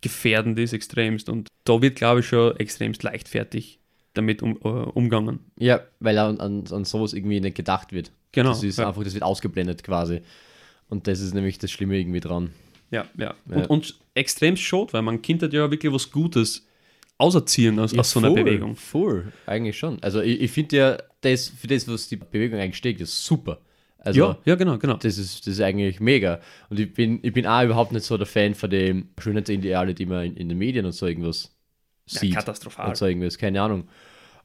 [0.00, 1.28] gefährdend ist, extremst.
[1.28, 3.80] Und da wird, glaube ich, schon extremst leichtfertig
[4.14, 5.40] damit um, äh, umgangen.
[5.58, 8.10] Ja, weil an, an, an sowas irgendwie nicht gedacht wird.
[8.32, 8.50] Genau.
[8.50, 8.88] Das ist ja.
[8.88, 10.22] einfach, das wird ausgeblendet quasi.
[10.88, 12.50] Und das ist nämlich das Schlimme irgendwie dran.
[12.90, 13.34] Ja, ja.
[13.48, 13.56] Ja.
[13.56, 16.66] Und, und extrem schade, weil man Kind hat ja wirklich was Gutes
[17.18, 18.76] auserziehen aus, aus so einer voll, Bewegung.
[18.76, 20.02] Voll, eigentlich schon.
[20.02, 23.60] Also ich, ich finde ja, das, für das, was die Bewegung eigentlich steht, ist super.
[23.98, 24.94] Also ja, ja, genau, genau.
[24.94, 26.40] das ist, das ist eigentlich mega.
[26.68, 30.06] Und ich bin, ich bin auch überhaupt nicht so der Fan von den Schönheitsideale, die
[30.06, 31.53] man in, in den Medien und so irgendwas
[32.08, 32.34] Ja, sieht.
[32.34, 32.88] katastrophal.
[32.88, 33.88] Und so irgendwas, keine Ahnung.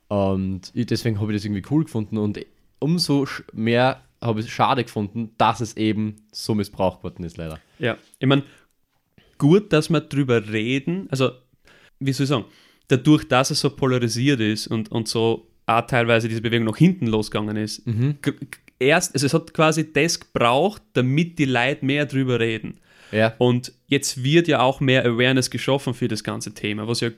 [0.07, 2.39] Und deswegen habe ich das irgendwie cool gefunden und
[2.79, 7.59] umso mehr habe ich es schade gefunden, dass es eben so missbraucht worden ist, leider.
[7.77, 8.43] Ja, ich meine,
[9.37, 11.31] gut, dass wir drüber reden, also,
[11.99, 12.45] wie soll ich sagen,
[12.87, 17.07] dadurch, dass es so polarisiert ist und, und so auch teilweise diese Bewegung nach hinten
[17.07, 18.17] losgegangen ist, Mhm.
[18.79, 22.79] erst, also es hat quasi das gebraucht, damit die Leute mehr drüber reden.
[23.11, 27.09] Ja, Und jetzt wird ja auch mehr Awareness geschaffen für das ganze Thema, was ja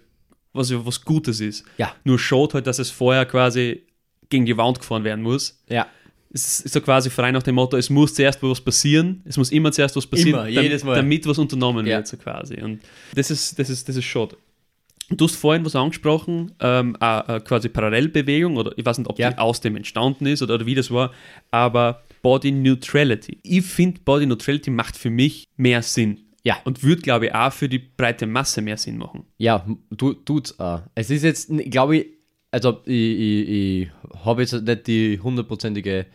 [0.54, 1.64] was, was Gutes ist.
[1.78, 1.94] Ja.
[2.04, 3.84] Nur schaut halt, dass es vorher quasi
[4.30, 5.62] gegen die Wand gefahren werden muss.
[5.70, 5.88] ja,
[6.34, 9.52] Es ist so quasi frei nach dem Motto, es muss zuerst was passieren, es muss
[9.52, 10.96] immer zuerst was passieren, Immer, jedes Mal.
[10.96, 11.98] damit was unternommen Ja.
[11.98, 12.62] wird, so quasi.
[12.62, 12.80] Und
[13.16, 14.38] das ist, das ist, das ist schade.
[15.10, 19.20] Du hast vorhin was angesprochen, ähm, äh, äh, quasi Parallelbewegung, oder ich weiß nicht, ob
[19.20, 19.32] Ja.
[19.32, 21.12] die aus dem entstanden ist oder, oder wie das war,
[21.52, 23.40] aber Body Neutrality.
[23.44, 26.20] Ich finde, Body Neutrality macht für mich mehr Sinn.
[26.44, 26.58] Ja.
[26.64, 29.26] Und würde, glaube ich, auch für die breite Masse mehr Sinn machen.
[29.38, 29.66] ja,
[29.98, 30.82] tu, tut's auch.
[30.96, 32.08] Es ist jetzt, glaube ich,
[32.50, 33.90] also ich, ich, ich
[34.26, 36.08] habe jetzt nicht die hundertprozentige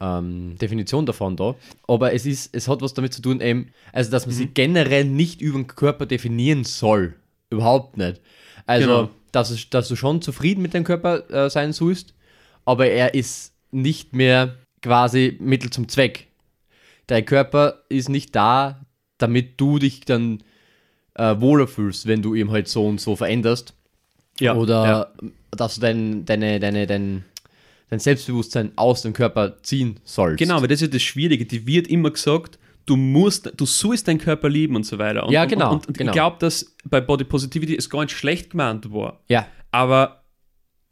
[0.00, 1.54] ähm, Definition davon da,
[1.88, 5.04] aber es ist, es hat was damit zu tun, eben, also dass man sich generell
[5.04, 7.14] nicht über den Körper definieren soll.
[7.50, 8.20] Überhaupt nicht.
[8.66, 9.10] Also, Genau.
[9.32, 12.14] dass, es, dass du schon zufrieden mit deinem Körper äh, sein sollst,
[12.64, 16.28] aber er ist nicht mehr quasi Mittel zum Zweck.
[17.06, 18.83] Dein Körper ist nicht da,
[19.26, 20.42] damit du dich dann
[21.14, 23.74] äh, wohler fühlst, wenn du ihn halt so und so veränderst.
[24.40, 24.54] Ja.
[24.54, 25.12] Oder
[25.50, 27.24] dass du dein, deine, deine, dein,
[27.88, 30.38] dein Selbstbewusstsein aus dem Körper ziehen sollst.
[30.38, 31.44] Genau, weil das ist ja das Schwierige.
[31.46, 35.24] Die wird immer gesagt, du musst, du sollst deinen Körper lieben und so weiter.
[35.24, 36.10] Und, Ja, genau, Und, und genau.
[36.10, 39.20] ich glaube, dass bei Body Positivity es gar nicht schlecht gemeint war.
[39.28, 40.24] Ja, Aber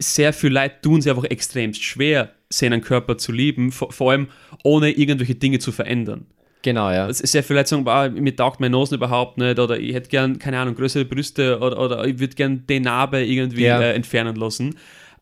[0.01, 4.27] sehr viele Leute tun es einfach extremst schwer, seinen Körper zu lieben, vor, vor allem
[4.63, 6.27] ohne irgendwelche Dinge zu verändern.
[6.63, 7.07] Genau, ja.
[7.07, 10.39] Es ist Leute sagen, "Boah, mir taugt meine Nase überhaupt nicht oder ich hätte gern,
[10.39, 13.79] keine Ahnung, größere Brüste oder, oder ich würde gern den Narbe irgendwie Ja.
[13.79, 14.75] äh, entfernen lassen.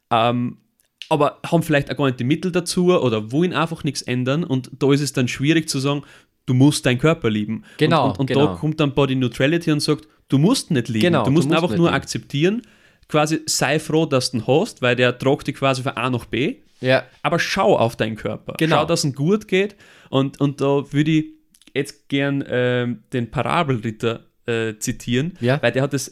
[0.09, 0.57] Ähm,
[1.09, 4.71] aber haben vielleicht auch gar nicht die Mittel dazu oder wollen einfach nichts ändern und
[4.79, 6.03] da ist es dann schwierig zu sagen,
[6.45, 7.63] du musst deinen Körper lieben.
[7.77, 8.45] Genau, Und, und, und genau.
[8.47, 11.49] da kommt dann Body Neutrality und sagt, du musst nicht lieben, Genau, du musst du
[11.53, 11.95] musst einfach nur lieben.
[11.95, 12.61] akzeptieren,
[13.11, 16.25] quasi sei froh, dass du ihn hast, weil der tragt dich quasi von A nach
[16.25, 18.55] B Ja, aber schau auf deinen Körper.
[18.57, 18.77] Genau.
[18.77, 19.75] Schau, dass es gut geht.
[20.09, 21.25] Und, und da würde ich
[21.73, 25.61] jetzt gern ähm, den Parabelritter äh, zitieren, Ja.
[25.61, 26.11] weil der hat das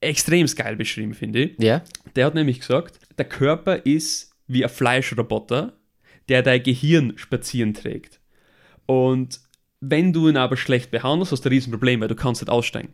[0.00, 1.58] extrem geil beschrieben, finde ich.
[1.62, 1.82] ja,
[2.14, 5.72] Der hat nämlich gesagt, der Körper ist wie ein Fleischroboter,
[6.28, 8.20] der dein Gehirn spazieren trägt.
[8.86, 9.40] Und
[9.80, 12.92] wenn du ihn aber schlecht behandelst, hast du ein Riesenproblem, weil du kannst nicht aussteigen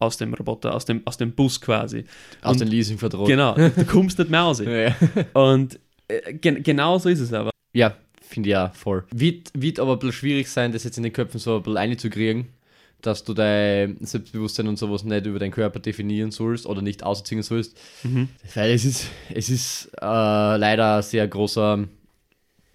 [0.00, 2.04] aus dem Roboter, aus dem, aus dem Bus quasi.
[2.42, 3.26] aus dem Leasingvertrag.
[3.28, 4.60] Genau, du kommst nicht mehr raus.
[4.66, 4.94] Ja,
[5.34, 7.50] Und äh, gen genau so ist es aber.
[7.72, 9.04] ja finde ich ja voll.
[9.12, 11.76] Wird, wird aber ein bisschen schwierig sein, das jetzt in den Köpfen so ein bisschen
[11.78, 12.46] einzukriegen,
[13.02, 17.42] dass du dein Selbstbewusstsein und sowas nicht über deinen Körper definieren sollst oder nicht ausziehen
[17.42, 17.76] sollst.
[18.04, 18.28] Mhm.
[18.54, 20.04] Weil es ist, es ist äh,
[20.56, 21.88] leider ein sehr großer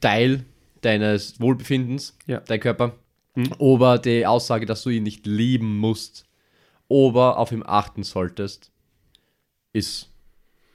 [0.01, 0.43] Teil
[0.81, 2.41] deines Wohlbefindens, Ja.
[2.41, 2.93] dein Körper.
[3.35, 3.53] Mhm.
[3.59, 6.25] Aber die Aussage, dass du ihn nicht lieben musst,
[6.89, 8.71] aber auf ihn achten solltest,
[9.73, 10.11] ist,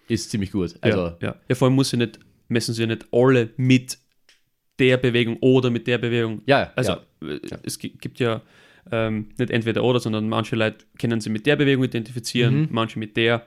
[0.09, 0.75] ist ziemlich gut.
[0.81, 1.37] Also, ja, ja.
[1.49, 2.19] ja, vor allem muss sie nicht,
[2.49, 3.99] messen sie ja nicht alle mit
[4.79, 6.43] der Bewegung oder mit der Bewegung.
[6.47, 7.29] ja, Also ja.
[7.29, 8.41] äh, es gi- gibt ja
[8.91, 12.69] ähm, nicht entweder oder, sondern manche Leute können sie mit der Bewegung identifizieren, Mhm.
[12.71, 13.47] manche mit der.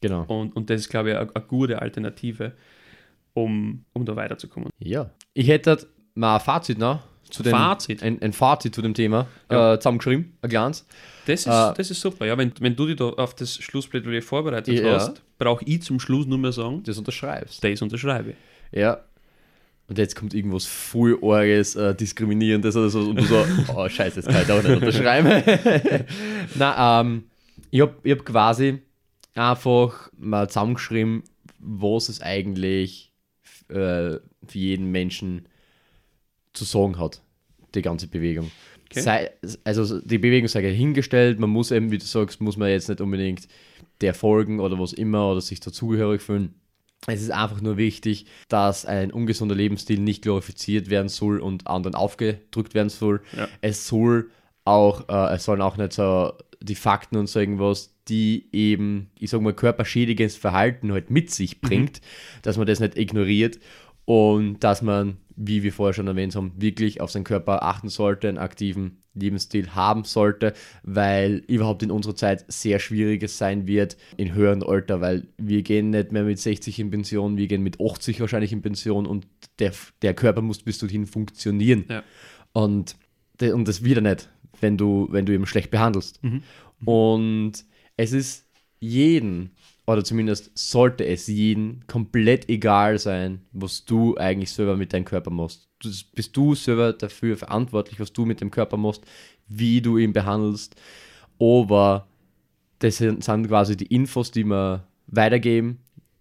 [0.00, 0.24] genau.
[0.24, 2.52] Und, und das ist, glaube ich, eine eine gute Alternative,
[3.34, 4.70] um, um da weiterzukommen.
[4.78, 5.10] Ja.
[5.34, 7.02] Ich hätte mal ein Fazit noch
[7.32, 8.02] zu dem, Fazit?
[8.02, 9.74] Ein, ein Fazit zu dem Thema Ja.
[9.74, 10.86] äh, zusammengeschrieben, ein kleines.
[11.26, 12.26] Das ist, Äh, das ist super.
[12.26, 14.94] Ja, wenn, wenn du dich da auf das Schlussplädoyer vorbereitet Ja.
[14.94, 17.62] hast, brauche ich zum Schluss nur mehr sagen, Das unterschreibst.
[17.64, 18.36] das unterschreibe ich.
[18.78, 19.00] Ja.
[19.88, 23.00] Und jetzt kommt irgendwas voll Orges, äh, Diskriminierendes oder so.
[23.00, 23.44] Und du so,
[23.76, 26.06] oh scheiße, das kann ich auch nicht unterschreiben.
[26.54, 27.24] Na, ähm,
[27.70, 28.78] ich habe ich hab quasi
[29.34, 31.22] einfach mal zusammengeschrieben,
[31.58, 33.12] was es eigentlich
[33.68, 34.20] äh, für
[34.52, 35.46] jeden Menschen
[36.52, 37.22] zu sagen hat,
[37.74, 38.50] die ganze Bewegung.
[38.90, 39.00] Okay.
[39.00, 39.30] Sei,
[39.64, 43.00] also die Bewegung sei hingestellt, man muss eben, wie du sagst, muss man jetzt nicht
[43.00, 43.48] unbedingt
[44.00, 46.54] der folgen oder was immer oder sich dazugehörig fühlen.
[47.06, 51.94] Es ist einfach nur wichtig, dass ein ungesunder Lebensstil nicht glorifiziert werden soll und anderen
[51.94, 53.22] aufgedrückt werden soll.
[53.36, 53.48] Ja.
[53.60, 54.30] Es soll
[54.64, 59.30] auch, äh, es sollen auch nicht so die Fakten und so irgendwas, die eben, ich
[59.30, 62.00] sag mal, körperschädigendes Verhalten halt mit sich bringt,
[62.42, 63.58] dass man das nicht ignoriert
[64.12, 68.28] und dass man, wie wir vorher schon erwähnt haben, wirklich auf seinen Körper achten sollte,
[68.28, 74.34] einen aktiven Lebensstil haben sollte, weil überhaupt in unserer Zeit sehr schwieriges sein wird in
[74.34, 78.20] höheren Alter, weil wir gehen nicht mehr mit 60 in Pension, wir gehen mit 80
[78.20, 79.26] wahrscheinlich in Pension und
[79.58, 79.72] der,
[80.02, 81.86] der Körper muss bis dorthin funktionieren.
[81.88, 82.02] Ja.
[82.52, 82.96] Und,
[83.40, 84.28] und das wieder nicht,
[84.60, 86.20] wenn du, wenn du ihn schlecht behandelst.
[86.84, 87.64] Und
[87.96, 88.46] es ist
[88.78, 89.52] jeden,
[89.86, 95.30] oder zumindest sollte es jeden, komplett egal sein, was du eigentlich selber mit deinem Körper
[95.30, 95.68] machst.
[95.80, 99.02] Du, bist du selber dafür verantwortlich, was du mit dem Körper machst,
[99.48, 100.76] wie du ihn behandelst.
[101.40, 102.06] Aber
[102.78, 105.78] das sind, quasi die Infos, die wir weitergeben.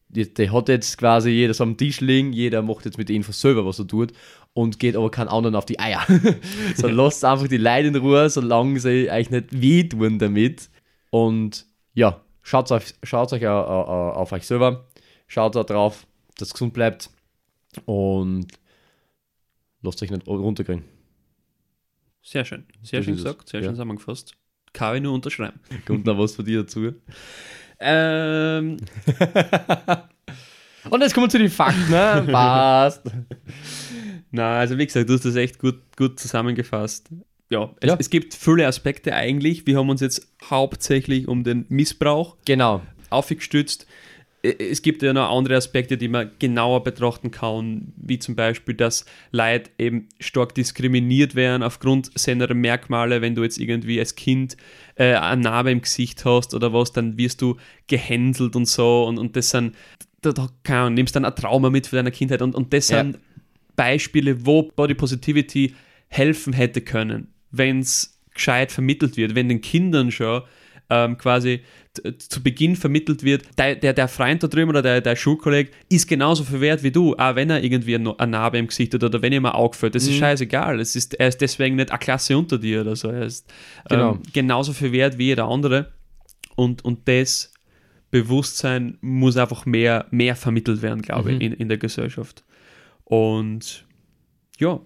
[0.09, 3.17] Die, die hat jetzt quasi jeder so am Tisch liegen, jeder macht jetzt mit den
[3.17, 4.11] Infos selber, was er tut
[4.53, 6.05] und geht aber keinen anderen auf die Eier.
[6.75, 10.69] so lasst einfach die Leute in Ruhe, solange sie euch nicht wehtun damit.
[11.09, 14.87] Und ja, schaut euch, schaut euch au- au- au- auf euch selber,
[15.27, 16.05] schaut da drauf,
[16.37, 17.09] dass es gesund bleibt
[17.85, 18.47] und
[19.81, 20.83] lasst euch nicht runterkriegen.
[22.23, 22.65] Sehr schön.
[22.83, 23.65] Sehr Das schön gesagt, sehr Ja.
[23.67, 24.35] schön zusammengefasst.
[24.73, 25.59] Kann ich nur unterschreiben.
[25.85, 26.93] Kommt noch was von dir dazu?
[27.79, 28.77] Ähm,
[30.89, 32.27] Und jetzt kommen wir zu den Fakten, ne?
[32.31, 33.03] Passt.
[34.31, 37.09] na, also wie gesagt, du hast das echt gut, gut zusammengefasst.
[37.51, 37.97] Ja, es, Ja.
[37.99, 39.67] es gibt viele Aspekte eigentlich.
[39.67, 42.81] Wir haben uns jetzt hauptsächlich um den Missbrauch Genau.
[43.09, 43.85] aufgestützt.
[44.41, 48.73] Äh, Es gibt ja noch andere Aspekte, die man genauer betrachten kann, wie zum Beispiel,
[48.73, 53.21] dass Leute eben stark diskriminiert werden aufgrund seiner Merkmale.
[53.21, 54.55] Wenn du jetzt irgendwie als Kind
[54.95, 59.03] äh, eine Narbe im Gesicht hast oder was, dann wirst du gehänselt und so.
[59.03, 59.75] Und, und das sind,
[60.21, 60.31] da,
[60.63, 62.41] da nimmst dann ein Trauma mit für deine Kindheit.
[62.41, 63.03] Und, und das Ja.
[63.03, 63.19] sind
[63.75, 65.75] Beispiele, wo Body Positivity
[66.07, 70.41] helfen hätte können, wenn es gescheit vermittelt wird, wenn den Kindern schon
[70.89, 71.61] ähm, quasi
[72.29, 76.07] zu Beginn vermittelt wird, der, der, der Freund da drüben oder der, der Schulkolleg ist
[76.07, 79.21] genauso viel wert wie du, auch wenn er irgendwie eine Narbe im Gesicht hat oder
[79.21, 79.95] wenn ihm ein Auge fällt.
[79.95, 80.79] Das ist scheißegal.
[80.79, 83.09] Es ist, er ist deswegen nicht eine Klasse unter dir oder so.
[83.09, 83.51] Er ist
[83.89, 84.13] Genau.
[84.13, 85.91] ähm, genauso viel wert wie jeder andere.
[86.55, 87.53] Und, und das
[88.09, 92.43] Bewusstsein muss einfach mehr, mehr vermittelt werden, glaube ich, in, in der Gesellschaft.
[93.03, 93.85] Und
[94.59, 94.79] ja,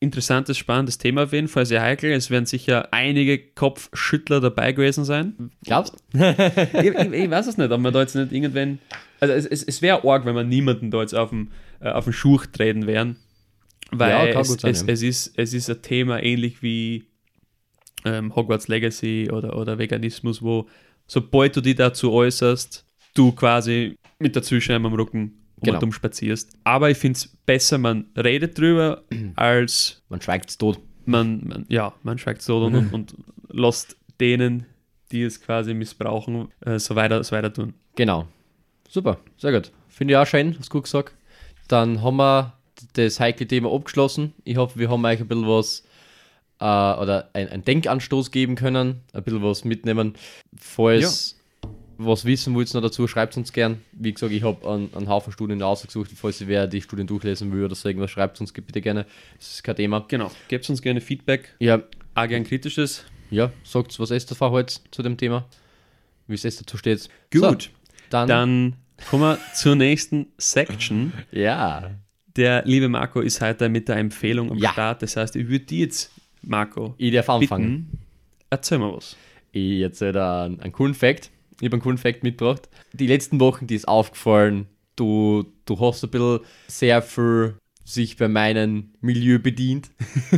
[0.00, 2.10] interessantes, spannendes Thema auf jeden Fall, sehr heikel.
[2.10, 5.50] Es werden sicher einige Kopfschüttler dabei gewesen sein.
[5.64, 8.78] Glaubst ich, ich, ich weiß es nicht, ob man da jetzt nicht irgendwann.
[9.20, 12.04] Also es, es, es wäre arg, wenn man niemanden da jetzt auf den, äh, auf
[12.04, 13.16] den Schuh treten wären.
[13.92, 14.88] Weil Ja, es, sein, es, ja.
[14.88, 17.04] es, ist, es ist ein Thema ähnlich wie
[18.04, 20.66] ähm, Hogwarts Legacy oder, oder Veganismus, wo
[21.06, 25.78] sobald du dich dazu äußerst, du quasi mit der Zielscheibe am Rücken Genau.
[25.78, 26.52] und um spazierst.
[26.64, 29.02] Aber ich finde es besser, man redet drüber,
[29.36, 30.78] als Man schweigt es tot.
[31.06, 33.14] man, man, ja, man schweigt so und, und, und
[33.48, 34.66] lässt denen,
[35.12, 37.74] die es quasi missbrauchen, äh, so, weiter, so weiter tun.
[37.96, 38.26] Genau.
[38.88, 39.72] Super, sehr gut.
[39.88, 41.14] Finde ich auch schön, hast du gut gesagt.
[41.68, 42.54] Dann haben wir
[42.94, 44.34] das heikle Thema abgeschlossen.
[44.44, 45.84] Ich hoffe, wir haben euch ein bisschen was
[46.60, 50.14] äh, oder ein, ein Denkanstoß geben können, ein bisschen was mitnehmen.
[50.56, 51.39] Falls
[52.02, 53.80] was wissen wollt noch dazu, schreibt uns gern.
[53.92, 56.10] Wie gesagt, ich habe einen, einen Haufen Studien ausgesucht.
[56.14, 59.06] Falls ihr wer die Studien durchlesen will oder so irgendwas, schreibt uns bitte gerne.
[59.38, 60.04] Das ist kein Thema.
[60.08, 60.30] Genau.
[60.48, 61.82] Gebt uns gerne Feedback, Ja,
[62.14, 63.04] auch gern kritisches.
[63.30, 65.46] ja sagt was ist das heute zu dem Thema?
[66.26, 67.08] Wie es dazu steht.
[67.32, 67.42] Gut.
[67.42, 67.68] So,
[68.10, 68.76] dann, Dann
[69.08, 71.12] kommen wir zur nächsten Section.
[71.32, 71.90] ja.
[72.36, 74.70] Der liebe Marco ist heute mit der Empfehlung am Ja.
[74.72, 75.02] Start.
[75.02, 77.86] Das heißt, ich würde die jetzt, Marco, Ich darf anfangen.
[77.90, 77.98] bitten,
[78.50, 79.16] erzähl mal was.
[79.52, 81.30] Ich erzähle da einen, einen coolen Fact.
[81.60, 82.68] Ich habe einen coolen Fact mitgebracht.
[82.92, 88.28] Die letzten Wochen, die ist aufgefallen, du, du hast ein bisschen sehr viel sich bei
[88.28, 89.90] meinem Milieu bedient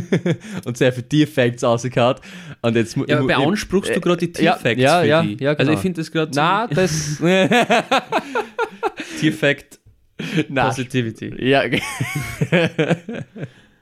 [0.65, 2.15] und sehr viel Tier-Facts rausgehauen.
[2.63, 5.57] Und jetzt Ja, aber ich- beanspruchst du äh, gerade die Tierfacts ja, ja, ja, Also
[5.65, 5.71] genau.
[5.73, 7.21] ich finde das gerade Na, das.
[9.19, 9.79] Tierfact
[10.49, 11.33] Na, Positivity.
[11.47, 11.63] ja.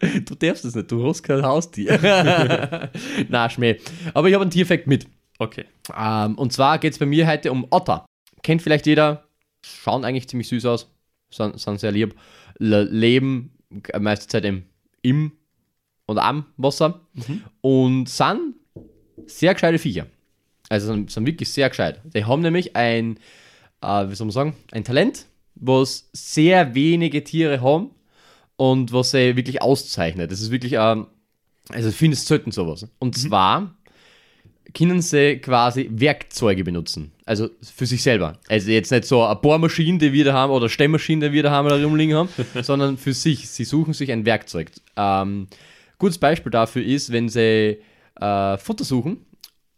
[0.02, 2.90] du darfst das nicht, du hast kein Haustier.
[3.30, 3.78] Na, Schmäh.
[4.14, 5.08] Aber ich habe einen Tierfact mit.
[5.42, 5.66] Okay.
[5.98, 8.06] Ähm, und zwar geht es bei mir heute um Otter.
[8.44, 9.24] Kennt vielleicht jeder,
[9.66, 10.88] schauen eigentlich ziemlich süß aus,
[11.32, 12.14] sind, sind sehr lieb,
[12.60, 13.52] Le leben
[14.00, 14.66] meiste Zeit im,
[15.02, 15.32] im
[16.06, 17.02] und am Wasser
[17.62, 18.54] und sind
[19.26, 20.06] sehr gescheite Viecher.
[20.70, 22.02] Also sind, sind wirklich sehr gescheit.
[22.14, 23.18] Die haben nämlich ein,
[23.82, 25.26] äh, wie soll man sagen, ein Talent,
[25.56, 27.90] was sehr wenige Tiere haben
[28.58, 30.32] und was sie wirklich auszeichnet.
[30.32, 31.08] Das ist wirklich, ähm,
[31.70, 32.88] also ich finde es selten sowas.
[33.00, 33.76] Und zwar
[34.74, 37.12] können sie quasi Werkzeuge benutzen.
[37.26, 38.40] Also für sich selber.
[38.48, 41.52] Also jetzt nicht so eine Bohrmaschine, die wir da haben, oder Stemmmaschine, die wir da
[41.52, 42.30] haben oder rumliegen haben,
[42.62, 43.50] sondern für sich.
[43.50, 44.72] Sie suchen sich ein Werkzeug.
[44.96, 45.48] Ähm,
[45.98, 47.80] gutes Beispiel dafür ist, wenn sie
[48.20, 49.26] äh, Futter suchen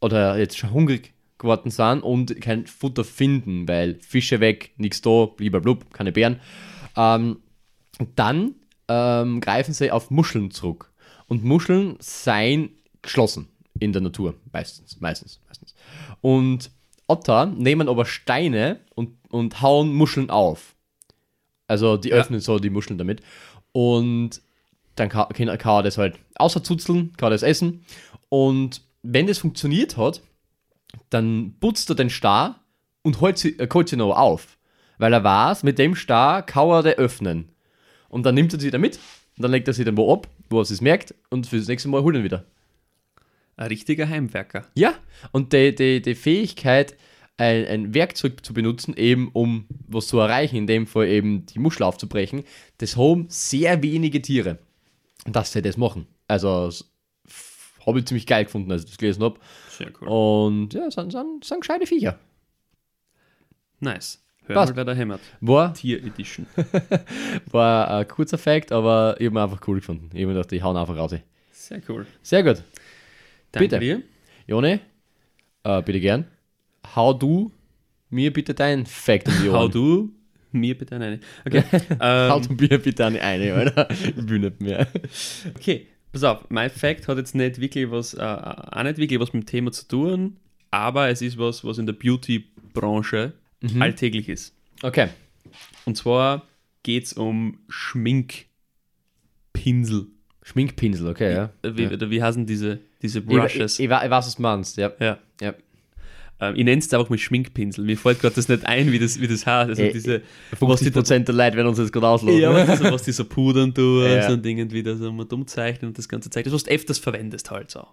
[0.01, 5.25] oder jetzt schon hungrig geworden sind und kein Futter finden, weil Fische weg, nichts da,
[5.25, 6.39] blub, keine Bären.
[6.95, 7.37] Ähm,
[8.15, 8.55] dann
[8.87, 10.91] ähm, greifen sie auf Muscheln zurück.
[11.27, 12.69] Und Muscheln seien
[13.01, 13.47] geschlossen
[13.83, 15.75] in der Natur, meistens, meistens, meistens.
[16.21, 16.71] Und
[17.07, 20.75] Otter nehmen aber Steine und, und hauen Muscheln auf.
[21.67, 22.15] Also die Ja.
[22.17, 23.21] öffnen so die Muscheln damit.
[23.71, 24.41] Und
[24.95, 27.85] dann kann, kann, kann er das halt außerzuzeln, kann er das essen.
[28.29, 30.21] Und wenn das funktioniert hat,
[31.09, 32.59] dann putzt er den Star
[33.01, 34.57] und holt sie, äh, holt sie noch auf.
[34.97, 37.49] Weil er weiß, mit dem Star kann er den öffnen.
[38.09, 38.99] Und dann nimmt er sie wieder mit
[39.37, 41.67] und dann legt er sie dann wo ab, wo er es merkt und für das
[41.67, 42.45] nächste Mal holt er ihn wieder.
[43.55, 44.67] Ein richtiger Heimwerker.
[44.75, 44.93] Ja,
[45.31, 46.97] und die, die, die Fähigkeit,
[47.37, 51.59] ein, ein Werkzeug zu benutzen, eben um was zu erreichen, in dem Fall eben die
[51.59, 52.43] Muschel aufzubrechen,
[52.77, 54.59] das haben sehr wenige Tiere,
[55.25, 56.07] dass sie das machen.
[56.27, 56.69] Also
[57.85, 59.39] habe ich ziemlich geil gefunden, als ich das gelesen habe.
[59.69, 60.07] Sehr cool.
[60.07, 62.19] Und ja, sind, sind, sind gescheite Viecher.
[63.79, 64.23] Nice.
[64.45, 64.71] Hör Passt.
[64.71, 65.21] mal, wer da hämmert.
[65.41, 66.45] War, Tier Edition.
[67.51, 70.09] war ein kurzer Fact, aber ich habe ihn einfach cool gefunden.
[70.13, 71.15] Ich habe mir gedacht, die hauen einfach raus.
[71.51, 72.05] Sehr cool.
[72.21, 72.63] Sehr gut.
[73.53, 73.79] Danke Bitte.
[73.79, 74.01] dir.
[74.47, 74.81] Jone,
[75.63, 76.25] äh, bitte gern.
[76.95, 77.51] Hau du
[78.09, 79.59] mir bitte dein Fact um die Ohren.
[79.59, 80.11] Hau du
[80.51, 81.19] mir bitte eine.
[81.45, 81.63] Okay.
[81.99, 83.89] Hau ähm, du mir bitte eine, eine Alter.
[83.91, 84.87] Ich will nicht mehr.
[85.55, 86.45] okay, pass auf.
[86.49, 89.71] Mein Fact hat jetzt nicht wirklich was, äh, auch nicht wirklich was mit dem Thema
[89.71, 90.37] zu tun,
[90.71, 93.81] aber es ist was, was in der Beauty-Branche Mhm.
[93.81, 94.53] alltäglich ist.
[94.81, 95.07] Okay.
[95.85, 96.45] Und zwar
[96.83, 98.47] geht es um Schminkpinsel.
[100.41, 101.49] Schminkpinsel, okay, ja.
[101.61, 101.91] Äh, Wie, ja.
[101.91, 103.73] oder wie heißen diese, diese Ich, Brushes?
[103.79, 104.91] ich, ich, ich weiß, was du meinst, ja.
[104.99, 105.19] ja.
[105.41, 105.53] ja.
[106.39, 107.83] Ähm, ich nenne es einfach mit Schminkpinsel.
[107.85, 109.69] Mir fällt gerade das nicht ein, wie das, wie das heißt.
[109.69, 110.21] Also Äh, diese,
[110.59, 112.39] was die 50% der Leute werden uns jetzt gerade auslassen.
[112.39, 114.29] Ja, was, die so, was die so pudern tun Ja.
[114.31, 116.43] und irgendwie da so mal dumm zeichnen und das ganze Zeug.
[116.45, 117.85] Das, was du öfters verwendest halt so.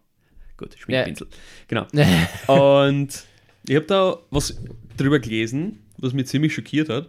[0.56, 1.26] Gut, Schminkpinsel.
[1.68, 1.86] Genau.
[2.46, 3.24] Und
[3.66, 4.60] ich habe da was
[4.98, 7.08] drüber gelesen, was mich ziemlich schockiert hat.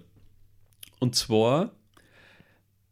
[0.99, 1.71] Und zwar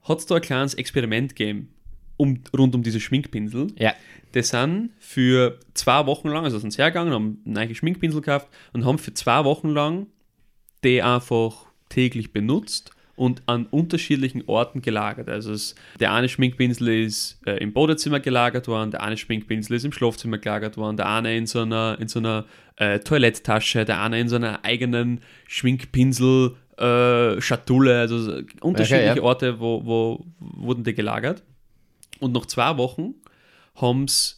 [0.01, 1.74] hat es da ein kleines Experiment gegeben
[2.20, 3.67] um, rund um diese Schminkpinsel.
[3.78, 3.93] ja.
[4.36, 8.86] Die sind für zwei Wochen lang, also sind sie hergegangen, haben neue Schminkpinsel gekauft und
[8.86, 10.05] haben für zwei Wochen lang
[10.84, 15.28] die einfach täglich benutzt und an unterschiedlichen Orten gelagert.
[15.28, 19.84] Also es, der eine Schminkpinsel ist äh, im Badezimmer gelagert worden, der eine Schminkpinsel ist
[19.84, 22.45] im Schlafzimmer gelagert worden, der eine in so einer, in so einer
[22.78, 29.22] äh, Toiletttasche, der eine in so einer eigenen Schminkpinsel äh, Schatulle, also so unterschiedliche ja.
[29.22, 31.43] Orte, wo, wo wurden die gelagert.
[32.20, 33.15] Und nach zwei Wochen
[33.76, 34.36] haben sie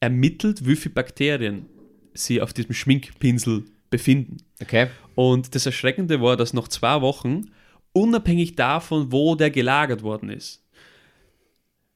[0.00, 1.66] ermittelt, wie viele Bakterien
[2.14, 4.38] sie auf diesem Schminkpinsel befinden.
[4.60, 4.88] Okay.
[5.14, 7.50] Und das Erschreckende war, dass nach zwei Wochen,
[7.92, 10.64] unabhängig davon, wo der gelagert worden ist,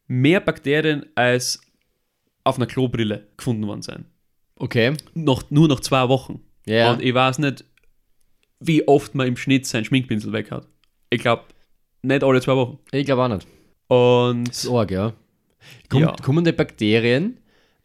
[0.06, 1.60] mehr Bakterien als
[2.44, 4.04] auf einer Klobrille gefunden worden sind.
[4.56, 4.94] Okay.
[5.14, 6.42] Noch, nur nach zwei Wochen.
[6.66, 6.92] Ja.
[6.92, 7.64] Und ich weiß nicht,
[8.60, 10.66] wie oft man im Schnitt seinen Schminkpinsel weg hat.
[11.10, 11.44] Ich glaube,
[12.02, 12.78] nicht alle zwei Wochen.
[12.92, 13.46] Ich glaube auch nicht.
[13.88, 15.12] Und Das ist arg, ja.
[15.88, 16.16] Kommt, Ja.
[16.22, 17.38] Kommen die Bakterien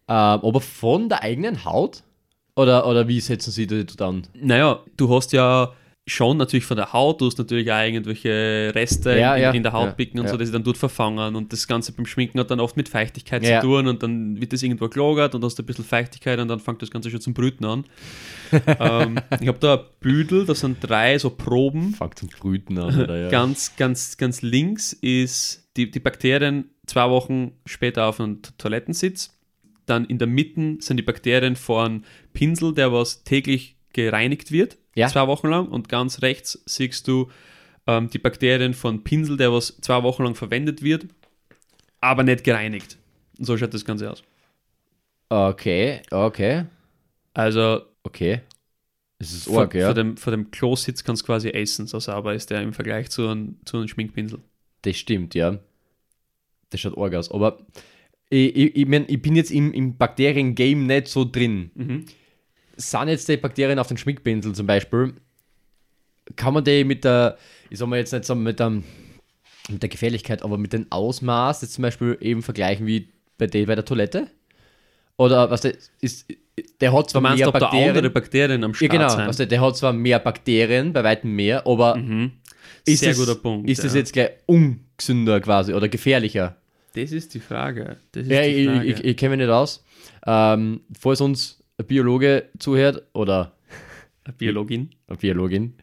[0.09, 2.03] ähm, aber von der eigenen Haut?
[2.55, 4.23] Oder, oder wie setzen sie die dann?
[4.33, 5.71] Naja, du hast ja
[6.07, 9.61] schon natürlich von der Haut, du hast natürlich auch irgendwelche Reste Ja, in, ja, in
[9.61, 10.31] der ja, Hautpicken und ja.
[10.31, 12.89] so, die sie dann dort verfangen und das Ganze beim Schminken hat dann oft mit
[12.89, 16.47] Feuchtigkeit zu tun und dann wird das irgendwo gelagert und hast ein bisschen Feuchtigkeit und
[16.47, 17.85] dann fängt das Ganze schon zum Brüten an.
[18.51, 21.93] ähm, ich habe da ein Büdel, das sind drei so Proben.
[21.93, 23.17] Fängt zum Brüten an, oder?
[23.17, 23.29] Ja.
[23.29, 29.35] Ganz, ganz, ganz links ist die, die Bakterien zwei Wochen später auf einem To- Toilettensitz.
[29.85, 32.03] Dann in der Mitte sind die Bakterien von
[32.33, 35.07] Pinsel, der was täglich gereinigt wird, Ja.
[35.07, 35.67] zwei Wochen lang.
[35.67, 37.29] Und ganz rechts siehst du
[37.87, 41.07] ähm, die Bakterien von Pinsel, der was zwei Wochen lang verwendet wird,
[42.01, 42.97] aber nicht gereinigt.
[43.39, 44.21] Und so schaut das Ganze aus.
[45.29, 46.65] Okay, okay,
[47.33, 48.41] Also okay.
[49.21, 49.87] Es ist arg, ja.
[49.87, 53.09] von, dem, von dem Klositz kannst du quasi essen, so sauber ist der im Vergleich
[53.09, 54.39] zu einem, zu einem Schminkpinsel.
[54.83, 55.59] Das stimmt, ja.
[56.69, 57.31] Das schaut arg aus.
[57.31, 57.59] Aber
[58.29, 61.71] ich, ich, ich, mein, ich bin jetzt im, im Bakterien-Game nicht so drin.
[61.75, 62.05] Mhm.
[62.77, 65.13] Sind jetzt die Bakterien auf den Schminkpinsel zum Beispiel,
[66.35, 67.37] kann man die mit der,
[67.69, 71.61] ich sag mal jetzt nicht so mit der, mit der Gefährlichkeit, aber mit dem Ausmaß
[71.63, 74.27] jetzt zum Beispiel eben vergleichen wie bei der bei der Toilette?
[75.17, 76.27] Oder was der ist,
[76.79, 78.13] der hat Du zwar meinst, mehr da andere Bakterien.
[78.13, 79.09] Bakterien am Ja, Start genau.
[79.09, 79.27] sind?
[79.27, 82.31] Was der, der hat zwar mehr Bakterien, bei weitem mehr, aber Mhm.
[82.85, 83.69] ist Sehr das, guter Punkt.
[83.69, 83.99] Ist das ja.
[83.99, 86.55] jetzt gleich ungesünder quasi oder gefährlicher?
[86.93, 87.97] Das ist die Frage.
[88.15, 88.85] Ist Ja, die ich, Frage.
[88.85, 89.83] ich, ich kenne mich nicht aus.
[90.25, 93.53] Ähm, falls uns ein Biologe zuhört oder
[94.25, 94.89] Eine Biologin.
[95.07, 95.73] eine Biologin,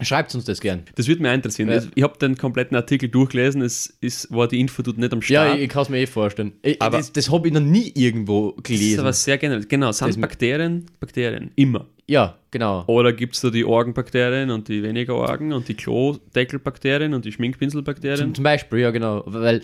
[0.00, 0.82] Schreibt uns das gern.
[0.96, 1.68] Das würde mich interessieren.
[1.68, 1.80] Ja.
[1.94, 5.44] Ich habe den kompletten Artikel durchgelesen, es ist, war die Info dort nicht am Ja,
[5.44, 5.56] Start.
[5.58, 6.54] ich, ich kann es mir eh vorstellen.
[6.62, 9.00] Ich, Aber- das das habe ich noch nie irgendwo das ist gelesen.
[9.00, 9.64] aber sehr generell.
[9.66, 11.86] Genau, sind Das- Bakterien, Bakterien, immer.
[12.08, 12.82] ja, genau.
[12.88, 17.30] Oder gibt es da die Orgenbakterien und die weniger Orgen und die Klodeckelbakterien und die
[17.32, 18.18] Schminkpinselbakterien?
[18.18, 19.22] Zum, zum Beispiel, ja, genau.
[19.26, 19.62] Weil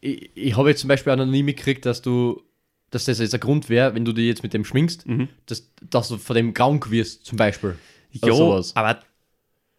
[0.00, 2.42] ich, ich habe jetzt zum Beispiel auch noch nie mitgekriegt, dass du,
[2.90, 5.28] dass das jetzt ein Grund wäre, wenn du dich jetzt mit dem schminkst, Mhm.
[5.46, 7.76] dass, dass du von dem krank wirst, zum Beispiel.
[8.12, 8.32] Ja,
[8.74, 9.00] aber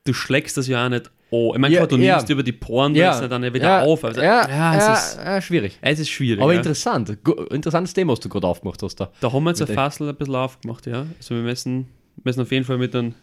[0.03, 1.11] du schlägst das ja auch nicht an.
[1.30, 2.15] Ich meine, Ja, du ja.
[2.15, 4.03] nimmst über die Poren, Ja, ja, dann ja wieder ja, auf.
[4.05, 5.78] Also, ja, ja, es, ist, ja, schwierig.
[5.82, 6.41] es ist schwierig.
[6.41, 7.18] Aber interessant.
[7.49, 9.11] Interessantes Thema, was du gerade aufgemacht hast da.
[9.20, 11.05] Da haben wir jetzt ein Fassel ein bisschen aufgemacht, ja.
[11.18, 11.88] Also wir müssen,
[12.24, 13.13] müssen auf jeden Fall mit einem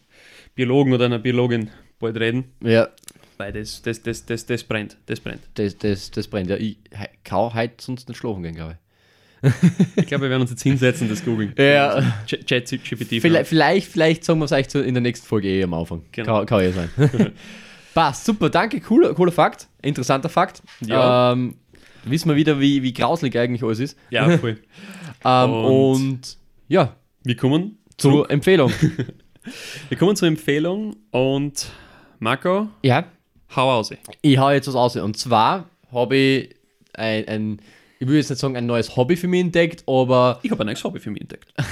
[0.54, 2.88] Biologen oder einer Biologin bald reden, Ja,
[3.38, 4.96] weil das, das, das, das, das brennt.
[5.06, 5.40] Das brennt.
[5.54, 6.50] das, das, das brennt.
[6.50, 6.76] Ja, ich
[7.24, 8.78] kann heute sonst nicht schlafen gehen, glaube ich.
[9.96, 11.52] Ich glaube, wir werden uns jetzt hinsetzen, das googeln.
[11.58, 11.98] Ja.
[12.26, 13.20] Ch- Chat GPT.
[13.20, 16.02] Vielleicht, vielleicht, vielleicht sagen wir es euch in der nächsten Folge eh am Anfang.
[16.12, 16.38] Genau.
[16.38, 16.90] Kann, kann ja sein.
[17.94, 20.62] Passt, super, danke, cooler, cooler Fakt, interessanter Fakt.
[20.80, 21.32] Ja.
[21.32, 21.56] Ähm,
[22.04, 23.98] wissen wir wieder, wie, wie grauslig eigentlich alles ist.
[24.10, 24.58] Ja, voll.
[25.24, 28.72] Ähm, Und- und, ja, Wir kommen, zur Empfehlung.
[29.90, 31.70] wir kommen zur Empfehlung und
[32.18, 33.04] Marco, ja,
[33.54, 33.92] hau aus.
[34.22, 34.96] ich hau jetzt was aus.
[34.96, 36.54] Und zwar habe ich
[36.94, 37.60] ein, ein,
[37.98, 40.66] ich will jetzt nicht sagen, ein neues Hobby für mich entdeckt, aber Ich habe ein
[40.66, 41.52] neues Hobby für mich entdeckt.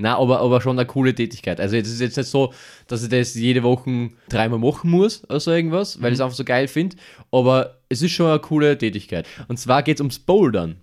[0.00, 1.60] Na, aber, aber schon eine coole Tätigkeit.
[1.60, 2.52] Also es ist jetzt nicht so,
[2.86, 6.36] dass ich das jede Woche dreimal machen muss oder so irgendwas, weil ich es einfach
[6.36, 6.96] so geil finde.
[7.32, 9.26] Aber es ist schon eine coole Tätigkeit.
[9.48, 10.76] Und zwar geht es ums Bouldern.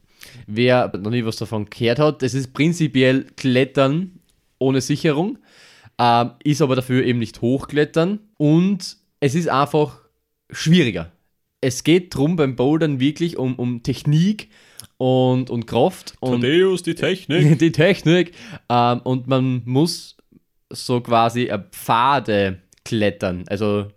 [0.48, 4.20] Wer noch nie was davon gehört hat, das ist prinzipiell Klettern
[4.58, 5.38] ohne Sicherung,
[5.98, 10.02] ähm, ist aber dafür eben nicht Hochklettern und es ist einfach
[10.50, 11.12] schwieriger.
[11.62, 14.50] Es geht drum beim Bouldern wirklich um, um Technik
[14.98, 17.60] und, und Kraft und Thaddeus, die Technik.
[17.60, 18.34] die Technik.
[18.70, 20.18] Ähm, und man muss
[20.70, 23.46] so quasi Pfade klettern.
[23.48, 23.88] Also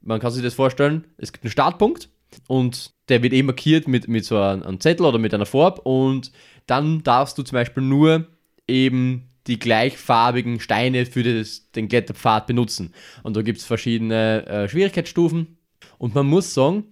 [0.00, 2.08] man kann sich das vorstellen, es gibt einen Startpunkt
[2.48, 5.82] und der wird eben markiert mit, mit so einem, einem Zettel oder mit einer Farbe
[5.82, 6.32] und
[6.66, 8.26] dann darfst du zum Beispiel nur
[8.68, 12.94] eben die gleichfarbigen Steine für das, den Kletterpfad benutzen.
[13.22, 15.58] Und da gibt es verschiedene äh, Schwierigkeitsstufen.
[16.02, 16.82] Und man muss sagen,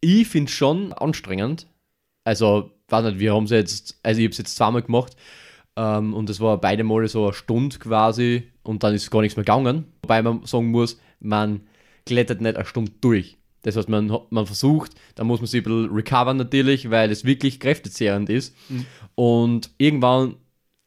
[0.00, 1.66] ich finde es schon anstrengend.
[2.22, 5.16] Also, weiß nicht, wir haben es jetzt, also ich habe es jetzt zweimal gemacht
[5.74, 9.36] ähm, und es war beide Male so eine Stunde quasi und dann ist gar nichts
[9.36, 9.86] mehr gegangen.
[10.02, 11.62] Wobei man sagen muss, man
[12.06, 13.38] klettert nicht eine Stunde durch.
[13.62, 17.24] Das heißt, man, man versucht, da muss man sich ein bisschen recovern natürlich, weil es
[17.24, 18.54] wirklich kräftezehrend ist.
[19.16, 20.36] Und irgendwann